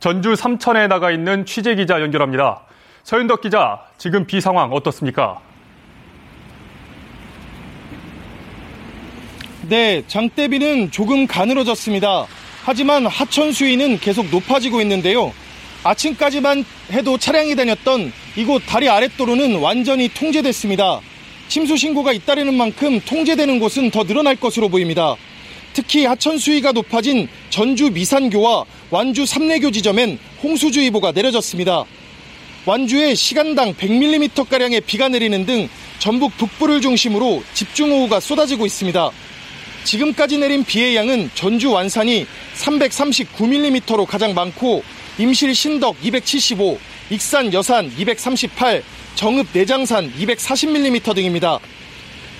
[0.00, 2.64] 전주 삼천에 나가 있는 취재기자 연결합니다.
[3.04, 5.38] 서윤덕 기자, 지금 비 상황 어떻습니까?
[9.68, 12.26] 네, 장대비는 조금 가늘어졌습니다.
[12.64, 15.34] 하지만 하천 수위는 계속 높아지고 있는데요.
[15.82, 21.00] 아침까지만 해도 차량이 다녔던 이곳 다리 아랫도로는 완전히 통제됐습니다.
[21.48, 25.14] 침수 신고가 잇따르는 만큼 통제되는 곳은 더 늘어날 것으로 보입니다.
[25.74, 31.84] 특히 하천 수위가 높아진 전주 미산교와 완주 삼내교 지점엔 홍수주의보가 내려졌습니다.
[32.66, 39.10] 완주에 시간당 100mm가량의 비가 내리는 등 전북 북부를 중심으로 집중호우가 쏟아지고 있습니다.
[39.84, 44.82] 지금까지 내린 비의 양은 전주 완산이 339mm로 가장 많고
[45.18, 46.78] 임실 신덕 275,
[47.10, 48.82] 익산 여산 238,
[49.14, 51.58] 정읍 내장산 240mm 등입니다.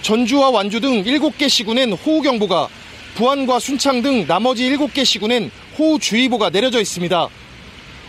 [0.01, 2.69] 전주와 완주 등 7개 시군엔 호우경보가,
[3.15, 7.29] 부안과 순창 등 나머지 7개 시군엔 호우주의보가 내려져 있습니다.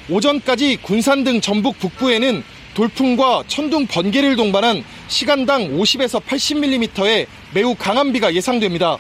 [0.10, 2.44] 오전까지 군산 등 전북 북부에는
[2.76, 8.98] 돌풍과 천둥 번개를 동반한 시간당 50에서 80mm의 매우 강한 비가 예상됩니다.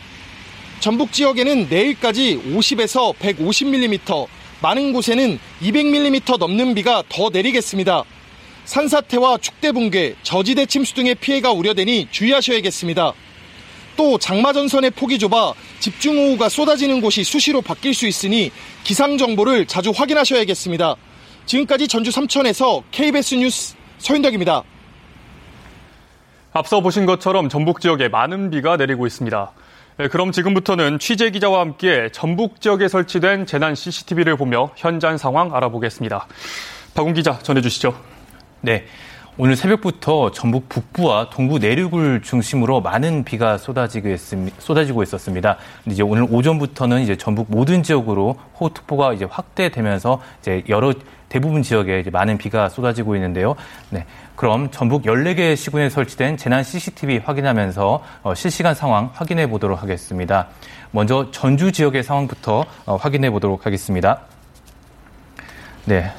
[0.79, 4.27] 전북 지역에는 내일까지 50에서 150mm,
[4.61, 8.03] 많은 곳에는 200mm 넘는 비가 더 내리겠습니다.
[8.65, 13.13] 산사태와 축대 붕괴, 저지대 침수 등의 피해가 우려되니 주의하셔야겠습니다.
[13.95, 18.51] 또 장마전선의 폭이 좁아 집중호우가 쏟아지는 곳이 수시로 바뀔 수 있으니
[18.83, 20.95] 기상 정보를 자주 확인하셔야겠습니다.
[21.45, 24.63] 지금까지 전주 삼천에서 KBS 뉴스 서윤덕입니다.
[26.53, 29.51] 앞서 보신 것처럼 전북 지역에 많은 비가 내리고 있습니다.
[29.97, 36.27] 네, 그럼 지금부터는 취재 기자와 함께 전북 지역에 설치된 재난 CCTV를 보며 현장 상황 알아보겠습니다.
[36.93, 37.93] 박ун 기자 전해주시죠.
[38.61, 38.85] 네.
[39.37, 44.15] 오늘 새벽부터 전북 북부와 동부 내륙을 중심으로 많은 비가 쏟아지고.
[44.59, 45.57] 쏟아지고 있 었습니다.
[45.87, 50.93] 이제 오늘 오전부터는 이제 전북 모든 지역으로 호우특보가 이제 확대되면서 이제 여러
[51.27, 53.55] 대부분 지역에 이제 많은 비가 쏟아지고 있는데요.
[53.89, 54.05] 네.
[54.37, 60.47] 그럼 전북 14개 시군에 설치된 재난 CCTV 확인하면서 어, 실시간 상황 확인해 보도록 하겠습니다.
[60.91, 64.21] 먼저 전주 지역의 상황부터 어, 확인해 보도록 하겠습니다.
[65.83, 66.13] 네,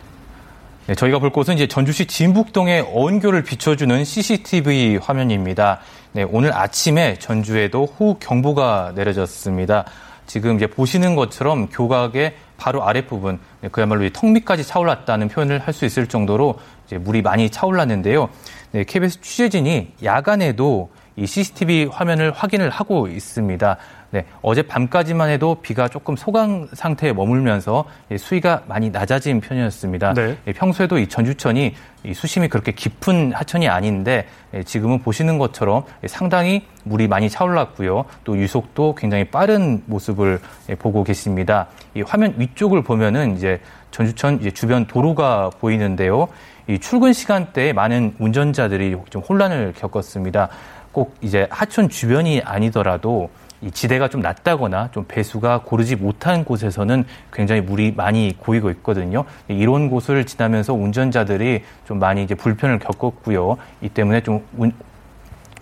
[0.86, 5.80] 네, 저희가 볼 곳은 이제 전주시 진북동의 어교를 비춰주는 CCTV 화면입니다.
[6.12, 9.84] 네, 오늘 아침에 전주에도 호우 경보가 내려졌습니다.
[10.26, 15.86] 지금 이제 보시는 것처럼 교각의 바로 아랫부분, 네, 그야말로 턱 밑까지 차올랐다는 표현을 할 수
[15.86, 16.60] 있을 정도로
[16.92, 18.28] 물이 많이 차올랐는데요.
[18.70, 23.76] 네, KBS 취재진이 야간에도 이 CCTV 화면을 확인을 하고 있습니다.
[24.16, 27.84] 네, 어제 밤까지만 해도 비가 조금 소강 상태에 머물면서
[28.18, 30.14] 수위가 많이 낮아진 편이었습니다.
[30.14, 30.38] 네.
[30.54, 31.74] 평소에도 이 전주천이
[32.14, 34.26] 수심이 그렇게 깊은 하천이 아닌데
[34.64, 38.06] 지금은 보시는 것처럼 상당히 물이 많이 차올랐고요.
[38.24, 40.40] 또 유속도 굉장히 빠른 모습을
[40.78, 41.66] 보고 계십니다.
[41.94, 43.60] 이 화면 위쪽을 보면은 이제
[43.90, 46.28] 전주천 이제 주변 도로가 보이는데요.
[46.68, 50.48] 이 출근 시간대에 많은 운전자들이 좀 혼란을 겪었습니다.
[50.92, 53.28] 꼭 이제 하천 주변이 아니더라도
[53.62, 59.24] 이 지대가 좀 낮다거나 좀 배수가 고르지 못한 곳에서는 굉장히 물이 많이 고이고 있거든요.
[59.48, 63.56] 이런 곳을 지나면서 운전자들이 좀 많이 이제 불편을 겪었고요.
[63.80, 64.72] 이 때문에 좀 운,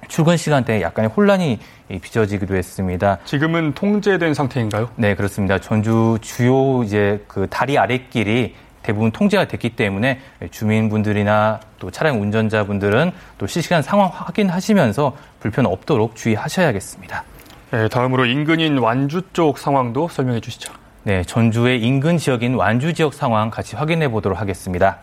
[0.09, 3.19] 출근 시간대에 약간의 혼란이 빚어지기도 했습니다.
[3.25, 4.91] 지금은 통제된 상태인가요?
[4.97, 5.59] 네, 그렇습니다.
[5.59, 10.21] 전주 주요 이제 그 다리 아랫길이 대부분 통제가 됐기 때문에
[10.51, 17.25] 주민분들이나 또 차량 운전자분들은 또 실시간 상황 확인하시면서 불편 없도록 주의하셔야겠습니다.
[17.75, 20.73] 네, 다음으로 인근인 완주 쪽 상황도 설명해 주시죠.
[21.03, 24.99] 네, 전주의 인근 지역인 완주 지역 상황 같이 확인해 보도록 하겠습니다.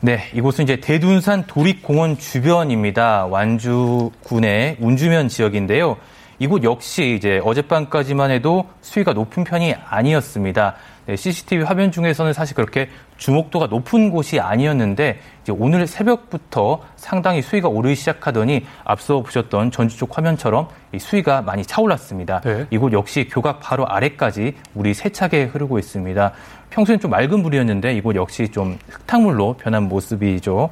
[0.00, 3.26] 네, 이곳은 이제 대둔산 도립공원 주변입니다.
[3.26, 5.98] 완주군의 운주면 지역인데요.
[6.40, 10.74] 이곳 역시 이제 어젯밤까지만 해도 수위가 높은 편이 아니었습니다.
[11.04, 12.88] 네, CCTV 화면 중에서는 사실 그렇게
[13.18, 15.20] 주목도가 높은 곳이 아니었는데
[15.50, 20.68] 오늘 새벽부터 상당히 수위가 오르기 시작하더니 앞서 보셨던 전주 쪽 화면처럼
[20.98, 22.40] 수위가 많이 차올랐습니다.
[22.40, 22.66] 네.
[22.70, 26.32] 이곳 역시 교각 바로 아래까지 물이 세차게 흐르고 있습니다.
[26.70, 30.70] 평소엔 좀 맑은 물이었는데 이곳 역시 좀 흙탕물로 변한 모습이죠.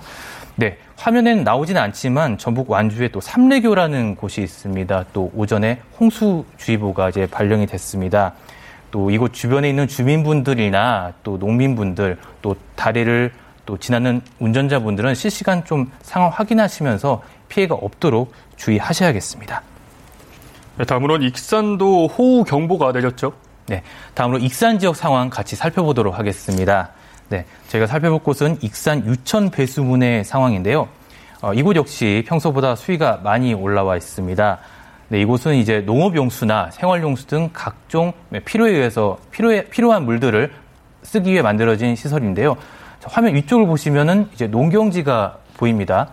[0.61, 5.05] 네, 화면에는 나오지는 않지만 전북 완주에 또 삼례교라는 곳이 있습니다.
[5.13, 8.35] 또 오전에 홍수주의보가 이제 발령이 됐습니다.
[8.91, 13.33] 또 이곳 주변에 있는 주민분들이나 또 농민분들 또 다리를
[13.67, 19.63] 또 지나는 운전자분들은 실시간 좀 상황 확인하시면서 피해가 없도록 주의하셔야겠습니다.
[20.79, 23.33] 네, 다음으로는 익산도 호우 경보가 내렸죠.
[23.69, 23.85] 네,
[24.15, 26.91] 다음으로 익산 지역 상황 같이 살펴보도록 하겠습니다.
[27.31, 30.89] 네, 저희가 살펴볼 곳은 익산 유천 배수문의 상황인데요.
[31.43, 34.59] 어, 이곳 역시 평소보다 수위가 많이 올라와 있습니다.
[35.09, 38.15] 네, 이곳은 이제 농업용수나 생활용수 등 각종
[38.47, 40.51] 필요에 의해서 필요해, 필요한 물들을
[41.03, 42.57] 쓰기 위해 만들어진 시설인데요.
[43.05, 46.09] 화면 위쪽을 보시면은 이제 농경지가 보입니다.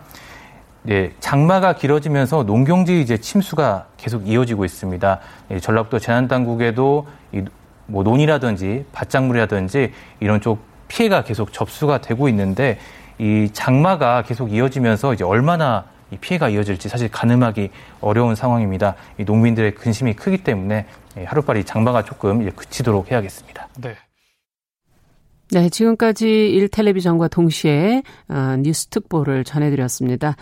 [0.82, 5.18] 네, 장마가 길어지면서 농경지 이제 침수가 계속 이어지고 있습니다.
[5.50, 7.42] 예, 전라북도 재난당국에도 이,
[7.86, 12.78] 뭐 논이라든지 밭작물이라든지 이런 쪽 피해가 계속 접수가 되고 있는데
[13.18, 17.70] 이 장마가 계속 이어지면서 이제 얼마나 이 피해가 이어질지 사실 가늠하기
[18.00, 18.94] 어려운 상황입니다.
[19.18, 20.86] 이 농민들의 근심이 크기 때문에
[21.18, 23.68] 예, 하루빨리 장마가 조금 그치도록 해야겠습니다.
[23.78, 23.96] 네.
[25.52, 30.36] 네, 지금까지 1텔레비전과 동시에 어, 뉴스 특보를 전해드렸습니다.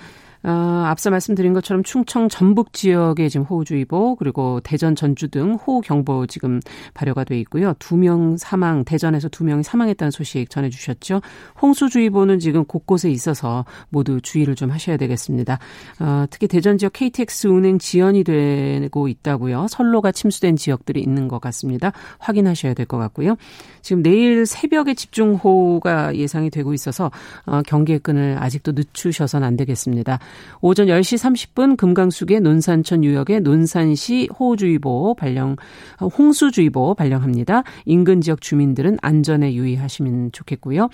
[0.44, 6.60] 어, 앞서 말씀드린 것처럼 충청 전북 지역에 지금 호우주의보 그리고 대전 전주 등 호우경보 지금
[6.92, 7.74] 발효가 돼 있고요.
[7.78, 11.22] 두 명 사망 대전에서 두 명이 사망했다는 소식 전해주셨죠.
[11.62, 15.58] 홍수주의보는 지금 곳곳에 있어서 모두 주의를 좀 하셔야 되겠습니다.
[16.00, 19.66] 어, 특히 대전 지역 KTX 운행 지연이 되고 있다고요.
[19.70, 21.92] 선로가 침수된 지역들이 있는 것 같습니다.
[22.18, 23.36] 확인하셔야 될 것 같고요.
[23.80, 27.10] 지금 내일 새벽에 집중호우가 예상이 되고 있어서
[27.46, 30.18] 어, 경계의 끈을 아직도 늦추셔서는 안 되겠습니다.
[30.60, 35.56] 오전 10시 30분 금강수계 논산천 유역에 논산시 호우주의보 발령,
[36.00, 37.62] 홍수주의보 발령합니다.
[37.84, 40.88] 인근 지역 주민들은 안전에 유의하시면 좋겠고요.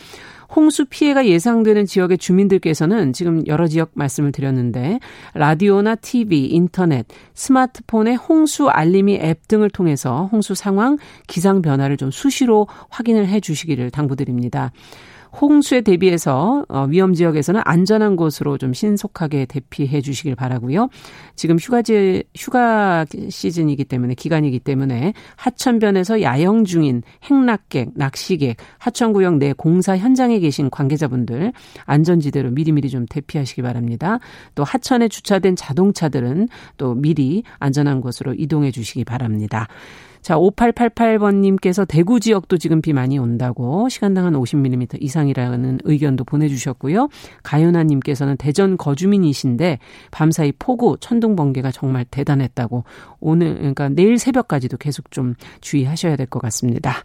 [0.55, 4.99] 홍수 피해가 예상되는 지역의 주민들께서는 지금 여러 지역 말씀을 드렸는데
[5.35, 12.67] 라디오나 TV, 인터넷, 스마트폰의 홍수 알림이 앱 등을 통해서 홍수 상황, 기상 변화를 좀 수시로
[12.89, 14.73] 확인을 해 주시기를 당부드립니다.
[15.41, 20.89] 홍수에 대비해서 어, 위험 지역에서는 안전한 곳으로 좀 신속하게 대피해 주시길 바라고요.
[21.37, 29.97] 지금 휴가지 휴가 시즌이기 때문에 기간이기 때문에 하천변에서 야영 중인 행락객, 낚시객, 하천구역 내 공사
[29.97, 31.53] 현장에 계신 관계자분들
[31.85, 34.19] 안전지대로 미리미리 좀 대피하시기 바랍니다.
[34.55, 39.69] 또 하천에 주차된 자동차들은 또 미리 안전한 곳으로 이동해 주시기 바랍니다.
[40.23, 47.09] 자, 5888번님께서 대구 지역도 지금 비 많이 온다고 시간당 한 50mm 이상이라는 의견도 보내주셨고요.
[47.43, 49.79] 가연아님께서는 대전 거주민이신데
[50.11, 52.85] 밤사이 폭우, 천둥 번개가 정말 대단했다고
[53.21, 57.05] 오늘, 그러니까 내일 새벽까지도 계속 좀 주의하셔야 될 것 같습니다.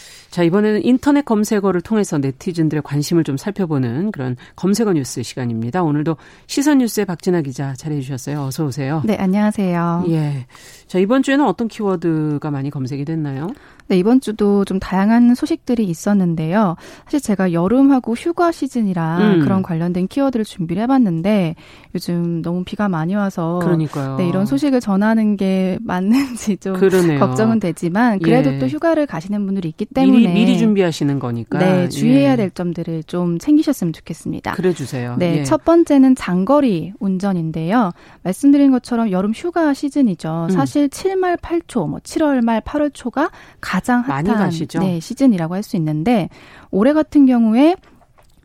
[0.31, 5.83] 자, 이번에는 인터넷 검색어를 통해서 네티즌들의 관심을 좀 살펴보는 그런 검색어 뉴스 시간입니다.
[5.83, 6.15] 오늘도
[6.47, 8.43] 시선 뉴스의 박진아 기자 잘해 주셨어요.
[8.43, 9.01] 어서 오세요.
[9.05, 10.05] 네, 안녕하세요.
[10.07, 10.45] 예.
[10.87, 13.49] 자, 이번 주에는 어떤 키워드가 많이 검색이 됐나요?
[13.91, 16.77] 네, 이번 주도 좀 다양한 소식들이 있었는데요.
[17.03, 19.39] 사실 제가 여름하고 휴가 시즌이라 음.
[19.41, 21.55] 그런 관련된 키워드를 준비를 해봤는데
[21.93, 24.15] 요즘 너무 비가 많이 와서 그러니까요.
[24.15, 27.19] 네, 이런 소식을 전하는 게 맞는지 좀 그러네요.
[27.19, 28.59] 걱정은 되지만 그래도 예.
[28.59, 32.35] 또 휴가를 가시는 분들이 있기 때문에 미리, 미리 준비하시는 거니까 네, 주의해야 예.
[32.37, 34.53] 될 점들을 좀 챙기셨으면 좋겠습니다.
[34.53, 35.17] 그래 주세요.
[35.19, 35.43] 네, 예.
[35.43, 37.91] 첫 번째는 장거리 운전인데요.
[38.23, 40.47] 말씀드린 것처럼 여름 휴가 시즌이죠.
[40.49, 40.49] 음.
[40.51, 46.29] 사실 7말 8초, 뭐 7월 말 8월 초가 가장 핫한 네, 시즌이라고 할 수 있는데
[46.71, 47.75] 올해 같은 경우에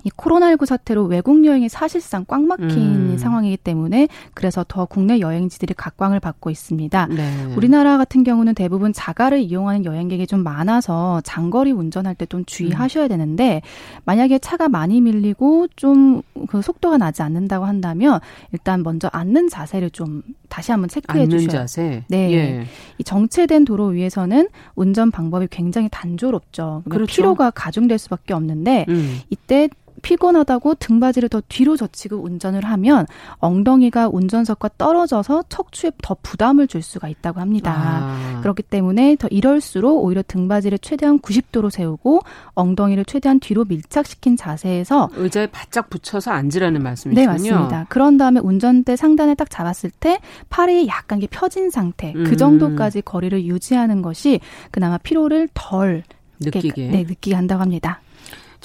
[0.05, 3.19] 이 코로나19 사태로 외국 여행이 사실상 꽉 막힌 음.
[3.19, 7.07] 상황이기 때문에 그래서 더 국내 여행지들이 각광을 받고 있습니다.
[7.07, 7.55] 네.
[7.57, 13.63] 우리나라 같은 경우는 대부분 자가를 이용하는 여행객이 좀 많아서 장거리 운전할 때 좀 주의하셔야 되는데
[14.05, 18.21] 만약에 차가 많이 밀리고 좀 그 속도가 나지 않는다고 한다면
[18.53, 22.05] 일단 먼저 앉는 자세를 좀 다시 한번 체크해 주셔야 자세.
[22.09, 22.33] 네.
[22.33, 22.67] 예.
[22.99, 26.83] 이 정체된 도로 위에서는 운전 방법이 굉장히 단조롭죠.
[26.85, 27.13] 그러니까 그렇죠.
[27.15, 29.21] 피로가 가중될 수밖에 없는데 음.
[29.31, 29.69] 이때
[30.03, 33.07] 피곤하다고 등받이를 더 뒤로 젖히고 운전을 하면
[33.39, 37.75] 엉덩이가 운전석과 떨어져서 척추에 더 부담을 줄 수가 있다고 합니다.
[37.77, 38.41] 아.
[38.43, 42.21] 그렇기 때문에 더 이럴수록 오히려 등받이를 최대한 90도로 세우고
[42.55, 47.27] 엉덩이를 최대한 뒤로 밀착시킨 자세에서 의자에 바짝 붙여서 앉으라는 말씀이시군요.
[47.27, 47.87] 네, 맞습니다.
[47.89, 50.19] 그런 다음에 운전대 상단을 딱 잡았을 때
[50.49, 52.25] 팔이 약간 펴진 상태, 그 음.
[52.25, 54.41] 그 정도까지 거리를 유지하는 것이
[54.71, 56.03] 그나마 피로를 덜
[56.41, 58.01] 느끼게 네, 느끼게 한다고 합니다.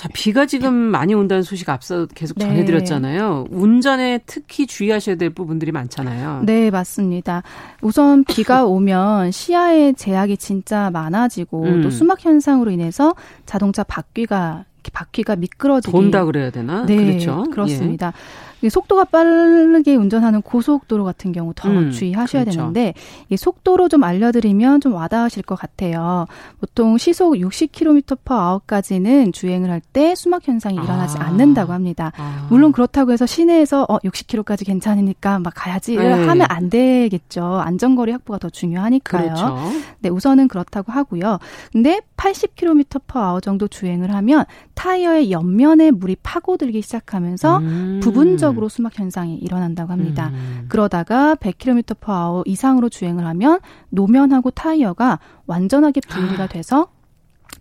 [0.01, 2.45] 자, 비가 지금 많이 온다는 소식 앞서 계속 네.
[2.45, 3.45] 전해드렸잖아요.
[3.51, 6.41] 운전에 특히 주의하셔야 될 부분들이 많잖아요.
[6.43, 7.43] 네, 맞습니다.
[7.83, 11.81] 우선 비가 오면 시야의 제약이 진짜 많아지고 음.
[11.83, 13.13] 또 수막 현상으로 인해서
[13.45, 16.83] 자동차 바퀴가 바퀴가 미끄러지기 돈다 그래야 되나?
[16.87, 17.43] 네, 그렇죠.
[17.51, 18.07] 그렇습니다.
[18.07, 18.50] 예.
[18.69, 22.59] 속도가 빠르게 운전하는 고속도로 같은 경우 더 음, 주의하셔야 그렇죠.
[22.59, 22.93] 되는데
[23.29, 26.25] 이 속도로 좀 알려드리면 좀 와닿으실 것 같아요.
[26.59, 30.83] 보통 시속 60km/h까지는 주행을 할 때 수막 현상이 아.
[30.83, 32.11] 일어나지 않는다고 합니다.
[32.15, 32.47] 아.
[32.49, 36.07] 물론 그렇다고 해서 시내에서 어 60km까지 괜찮으니까 막 가야지 네.
[36.11, 37.43] 하면 안 되겠죠.
[37.59, 39.23] 안전거리 확보가 더 중요하니까요.
[39.23, 39.57] 그렇죠.
[39.99, 41.39] 네, 우선은 그렇다고 하고요.
[41.71, 44.45] 근데 80km/h 정도 주행을 하면
[44.81, 47.99] 타이어의 옆면에 물이 파고들기 시작하면서 음.
[48.01, 50.31] 부분적으로 수막 현상이 일어난다고 합니다.
[50.33, 50.65] 음.
[50.69, 53.59] 그러다가 100km/h 이상으로 주행을 하면
[53.89, 56.47] 노면하고 타이어가 완전하게 분리가 아.
[56.47, 56.87] 돼서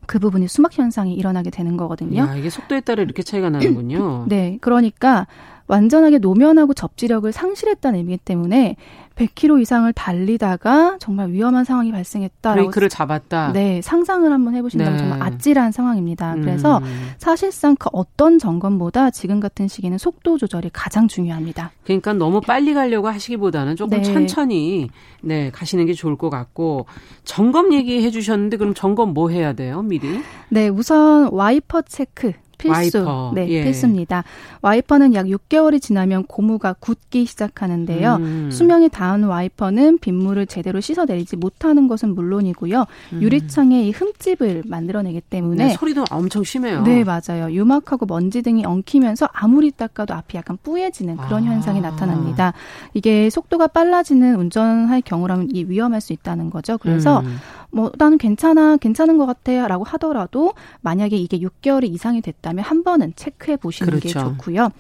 [0.06, 2.22] 그 부분이 수막 현상이 일어나게 되는 거거든요.
[2.22, 4.24] 야, 이게 속도에 따라 이렇게 차이가 나는군요.
[4.30, 5.26] 네, 그러니까
[5.66, 8.76] 완전하게 노면하고 접지력을 상실했다는 의미이기 때문에
[9.20, 12.54] 100km 이상을 달리다가 정말 위험한 상황이 발생했다.
[12.54, 13.52] 브레이크를 잡았다.
[13.52, 14.98] 네, 상상을 한번 해보신다면 네.
[14.98, 16.34] 정말 아찔한 상황입니다.
[16.34, 16.40] 음.
[16.40, 16.80] 그래서
[17.18, 21.70] 사실상 그 어떤 점검보다 지금 같은 시기는 속도 조절이 가장 중요합니다.
[21.84, 24.02] 그러니까 너무 빨리 가려고 하시기보다는 조금 네.
[24.02, 24.88] 천천히
[25.22, 26.86] 네 가시는 게 좋을 것 같고
[27.24, 30.20] 점검 얘기해 주셨는데 그럼 점검 뭐 해야 돼요 미리?
[30.48, 32.32] 네, 우선 와이퍼 체크.
[32.60, 32.98] 필수.
[32.98, 33.32] 와이퍼.
[33.34, 33.64] 네, 예.
[33.64, 34.24] 필수입니다.
[34.62, 38.16] 와이퍼는 약 6개월이 지나면 고무가 굳기 시작하는데요.
[38.16, 38.50] 음.
[38.50, 42.84] 수명이 닿은 와이퍼는 빗물을 제대로 씻어내리지 못하는 것은 물론이고요.
[43.14, 43.22] 음.
[43.22, 46.82] 유리창에 이 흠집을 만들어내기 때문에 네, 소리도 엄청 심해요.
[46.82, 47.50] 네, 맞아요.
[47.50, 51.46] 유막하고 먼지 등이 엉키면서 아무리 닦아도 앞이 약간 뿌얘지는 그런 아.
[51.46, 52.52] 현상이 나타납니다.
[52.94, 56.78] 이게 속도가 빨라지는 운전할 경우라면 이 위험할 수 있다는 거죠.
[56.78, 57.36] 그래서 음.
[57.72, 63.56] 뭐 나는 괜찮아, 괜찮은 것 같아라고 하더라도 만약에 이게 6개월이 이상이 됐다면 한 번은 체크해
[63.56, 64.08] 보시는 그렇죠.
[64.08, 64.70] 게 좋고요.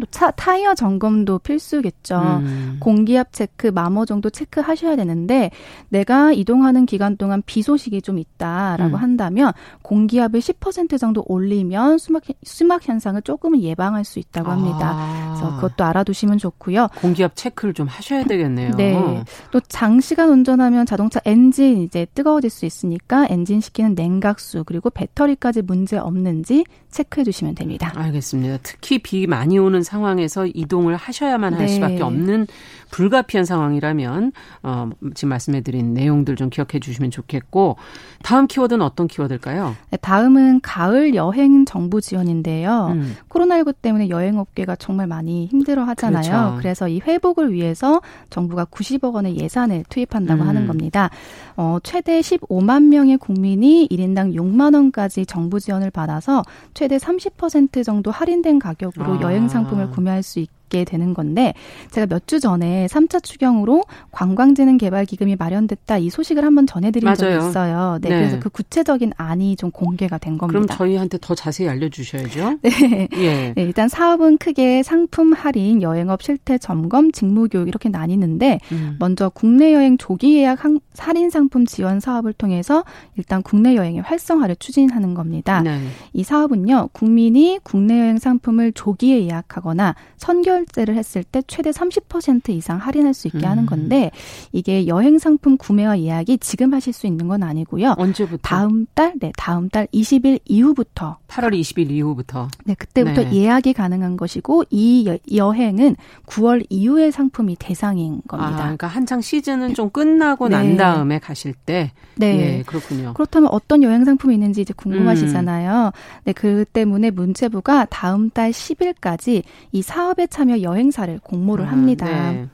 [0.00, 2.16] 또 차, 타이어 점검도 필수겠죠.
[2.16, 2.76] 음.
[2.80, 5.50] 공기압 체크, 마모 정도 체크하셔야 되는데
[5.88, 9.02] 내가 이동하는 기간 동안 비 소식이 좀 있다라고 음.
[9.02, 14.92] 한다면 공기압을 10% 정도 올리면 수막 수막 현상을 조금은 예방할 수 있다고 합니다.
[14.94, 15.34] 아.
[15.34, 16.88] 그래서 그것도 알아두시면 좋고요.
[17.00, 18.72] 공기압 체크를 좀 하셔야 되겠네요.
[18.76, 19.24] 네.
[19.50, 25.96] 또 장시간 운전하면 자동차 엔진 이제 뜨거워질 수 있으니까 엔진 시키는 냉각수 그리고 배터리까지 문제
[25.96, 27.92] 없는지 체크해 주시면 됩니다.
[27.94, 28.58] 알겠습니다.
[28.62, 31.68] 특히 비 많이 오는 상황에서 이동을 하셔야만 할 네.
[31.68, 32.46] 수밖에 없는
[32.90, 34.32] 불가피한 상황이라면
[34.62, 37.76] 어, 지금 말씀해드린 내용들 좀 기억해 주시면 좋겠고
[38.22, 39.74] 다음 키워드는 어떤 키워드일까요?
[39.90, 42.90] 네, 다음은 가을 여행 정부 지원인데요.
[42.92, 43.16] 음.
[43.28, 46.22] 코로나19 때문에 여행업계가 정말 많이 힘들어하잖아요.
[46.22, 46.56] 그렇죠.
[46.58, 50.48] 그래서 이 회복을 위해서 정부가 90억 원의 예산을 투입한다고 음.
[50.48, 51.10] 하는 겁니다.
[51.56, 56.42] 어, 최대 15만 명의 국민이 1인당 6만 원까지 정부 지원을 받아서
[56.74, 59.20] 최대 30% 정도 할인된 가격으로 아.
[59.20, 61.54] 여행 상품 을 구매할 수 있게 있게 되는 건데
[61.92, 67.16] 제가 몇 주 전에 3차 추경으로 관광재능 개발 기금이 마련됐다 이 소식을 한번 전해드린 맞아요.
[67.16, 67.98] 적이 있어요.
[68.00, 70.58] 네, 네, 그래서 그 구체적인 안이 좀 공개가 된 겁니다.
[70.58, 72.60] 그럼 저희한테 더 자세히 알려주셔야죠.
[72.64, 73.08] 네.
[73.16, 73.52] 예.
[73.54, 78.96] 네, 일단 사업은 크게 상품 할인, 여행업 실태 점검, 직무 교육 이렇게 나뉘는데 음.
[78.98, 80.60] 먼저 국내 여행 조기 예약
[80.96, 82.84] 할인 상품 지원 사업을 통해서
[83.16, 85.60] 일단 국내 여행의 활성화를 추진하는 겁니다.
[85.60, 85.78] 네.
[86.14, 92.78] 이 사업은요 국민이 국내 여행 상품을 조기에 예약하거나 선결 초결제를 했을 때 최대 30% 이상
[92.78, 93.44] 할인할 수 있게 음.
[93.44, 94.10] 하는 건데
[94.52, 97.94] 이게 여행 상품 구매와 예약이 지금 하실 수 있는 건 아니고요.
[97.98, 98.38] 언제부터?
[98.42, 102.48] 다음 달, 네, 다음 달 20일 이후부터 8월 20일 이후부터.
[102.64, 103.32] 네, 그때부터 네.
[103.32, 105.96] 예약이 가능한 것이고 이 여, 행은
[106.26, 108.54] 9월 이후의 상품이 대상인 겁니다.
[108.54, 110.56] 아, 그러니까 한창 시즌은 좀 끝나고 네.
[110.56, 111.92] 난 다음에 가실 때.
[112.16, 113.14] 네, 예, 그렇군요.
[113.14, 115.86] 그렇다면 어떤 여행 상품이 있는지 이제 궁금하시잖아요.
[115.86, 116.22] 음.
[116.24, 119.42] 네, 그 때문에 문체부가 다음 달 10일까지
[119.72, 122.32] 이 사업에 참여 여행사를 공모를 아, 합니다.
[122.32, 122.48] 네.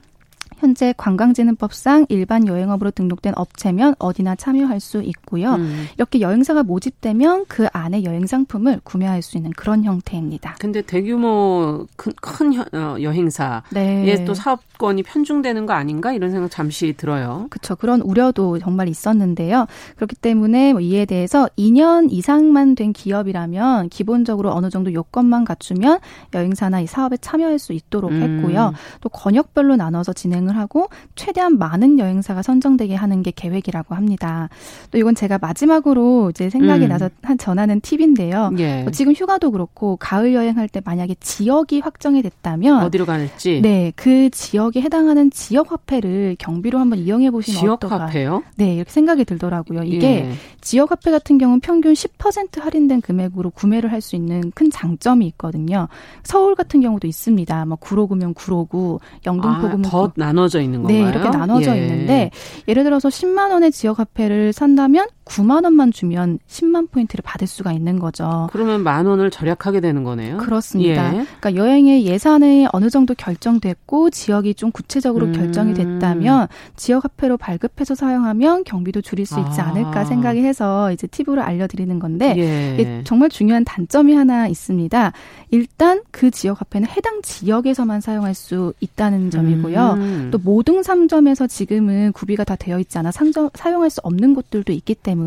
[0.60, 5.54] 현재 관광진흥법상 일반 여행업으로 등록된 업체면 어디나 참여할 수 있고요.
[5.54, 5.86] 음.
[5.96, 10.56] 이렇게 여행사가 모집되면 그 안에 여행 상품을 구매할 수 있는 그런 형태입니다.
[10.60, 14.24] 근데 대규모 큰, 큰 어, 여행사에 네.
[14.26, 17.46] 또 사업권이 편중되는 거 아닌가 이런 생각 잠시 들어요.
[17.48, 17.74] 그렇죠.
[17.74, 19.66] 그런 우려도 정말 있었는데요.
[19.96, 26.00] 그렇기 때문에 뭐 이에 대해서 2년 이상만 된 기업이라면 기본적으로 어느 정도 요건만 갖추면
[26.34, 28.22] 여행사나 이 사업에 참여할 수 있도록 음.
[28.22, 28.74] 했고요.
[29.00, 34.48] 또 권역별로 나눠서 진행을 진행을 하고 최대한 많은 여행사가 선정되게 하는 게 계획이라고 합니다.
[34.90, 36.88] 또 이건 제가 마지막으로 이제 생각이 음.
[36.88, 38.52] 나서 한 전하는 팁인데요.
[38.58, 38.82] 예.
[38.82, 44.30] 뭐 지금 휴가도 그렇고 가을 여행할 때 만약에 지역이 확정이 됐다면 어디로 갈지 네, 그
[44.30, 48.06] 지역에 해당하는 지역 화폐를 경비로 한번 이용해 보시면 지역 어떨까?
[48.06, 48.42] 화폐요?
[48.56, 49.84] 네, 이렇게 생각이 들더라고요.
[49.84, 50.32] 이게 예.
[50.60, 55.86] 지역 화폐 같은 경우는 평균 10% 할인된 금액으로 구매를 할 수 있는 큰 장점이 있거든요.
[56.22, 57.66] 서울 같은 경우도 있습니다.
[57.66, 61.04] 뭐 구로구면 구로구, 영등포구면 아, 더 나눠 나눠져 있는 건가요?
[61.04, 61.82] 네, 이렇게 나눠져 예.
[61.82, 62.30] 있는데
[62.68, 68.00] 예를 들어서 10만 원의 지역 화폐를 산다면 9만 원만 주면 10만 포인트를 받을 수가 있는
[68.00, 68.48] 거죠.
[68.52, 70.38] 그러면 만 원을 절약하게 되는 거네요.
[70.38, 71.14] 그렇습니다.
[71.14, 71.24] 예.
[71.40, 75.32] 그러니까 여행의 예산이 어느 정도 결정됐고 지역이 좀 구체적으로 음.
[75.32, 79.68] 결정이 됐다면 지역 화폐로 발급해서 사용하면 경비도 줄일 수 있지 아.
[79.68, 83.02] 않을까 생각이 해서 이제 팁으로 알려드리는 건데 예.
[83.04, 85.12] 정말 중요한 단점이 하나 있습니다.
[85.52, 89.92] 일단 그 지역 화폐는 해당 지역에서만 사용할 수 있다는 점이고요.
[89.92, 90.28] 음.
[90.32, 94.96] 또 모든 상점에서 지금은 구비가 다 되어 있지 않아 상점, 사용할 수 없는 곳들도 있기
[94.96, 95.19] 때문에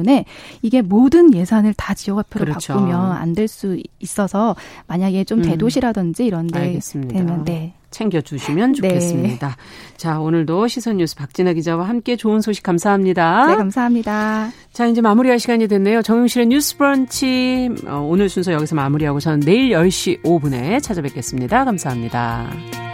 [0.61, 2.73] 이게 모든 예산을 다 지역화폐로 그렇죠.
[2.73, 4.55] 바꾸면 안 될 수 있어서
[4.87, 5.43] 만약에 좀 음.
[5.43, 7.73] 대도시라든지 이런 데 되면 네.
[7.91, 8.75] 챙겨주시면 네.
[8.81, 9.47] 좋겠습니다.
[9.47, 9.53] 네.
[9.97, 13.47] 자, 오늘도 시선뉴스 박진아 기자와 함께 좋은 소식 감사합니다.
[13.47, 14.49] 네, 감사합니다.
[14.71, 16.01] 자, 이제 마무리할 시간이 됐네요.
[16.01, 21.65] 정용실의 뉴스 브런치 어, 오늘 순서 여기서 마무리하고 저는 내일 10시 5분에 찾아뵙겠습니다.
[21.65, 22.92] 감사합니다.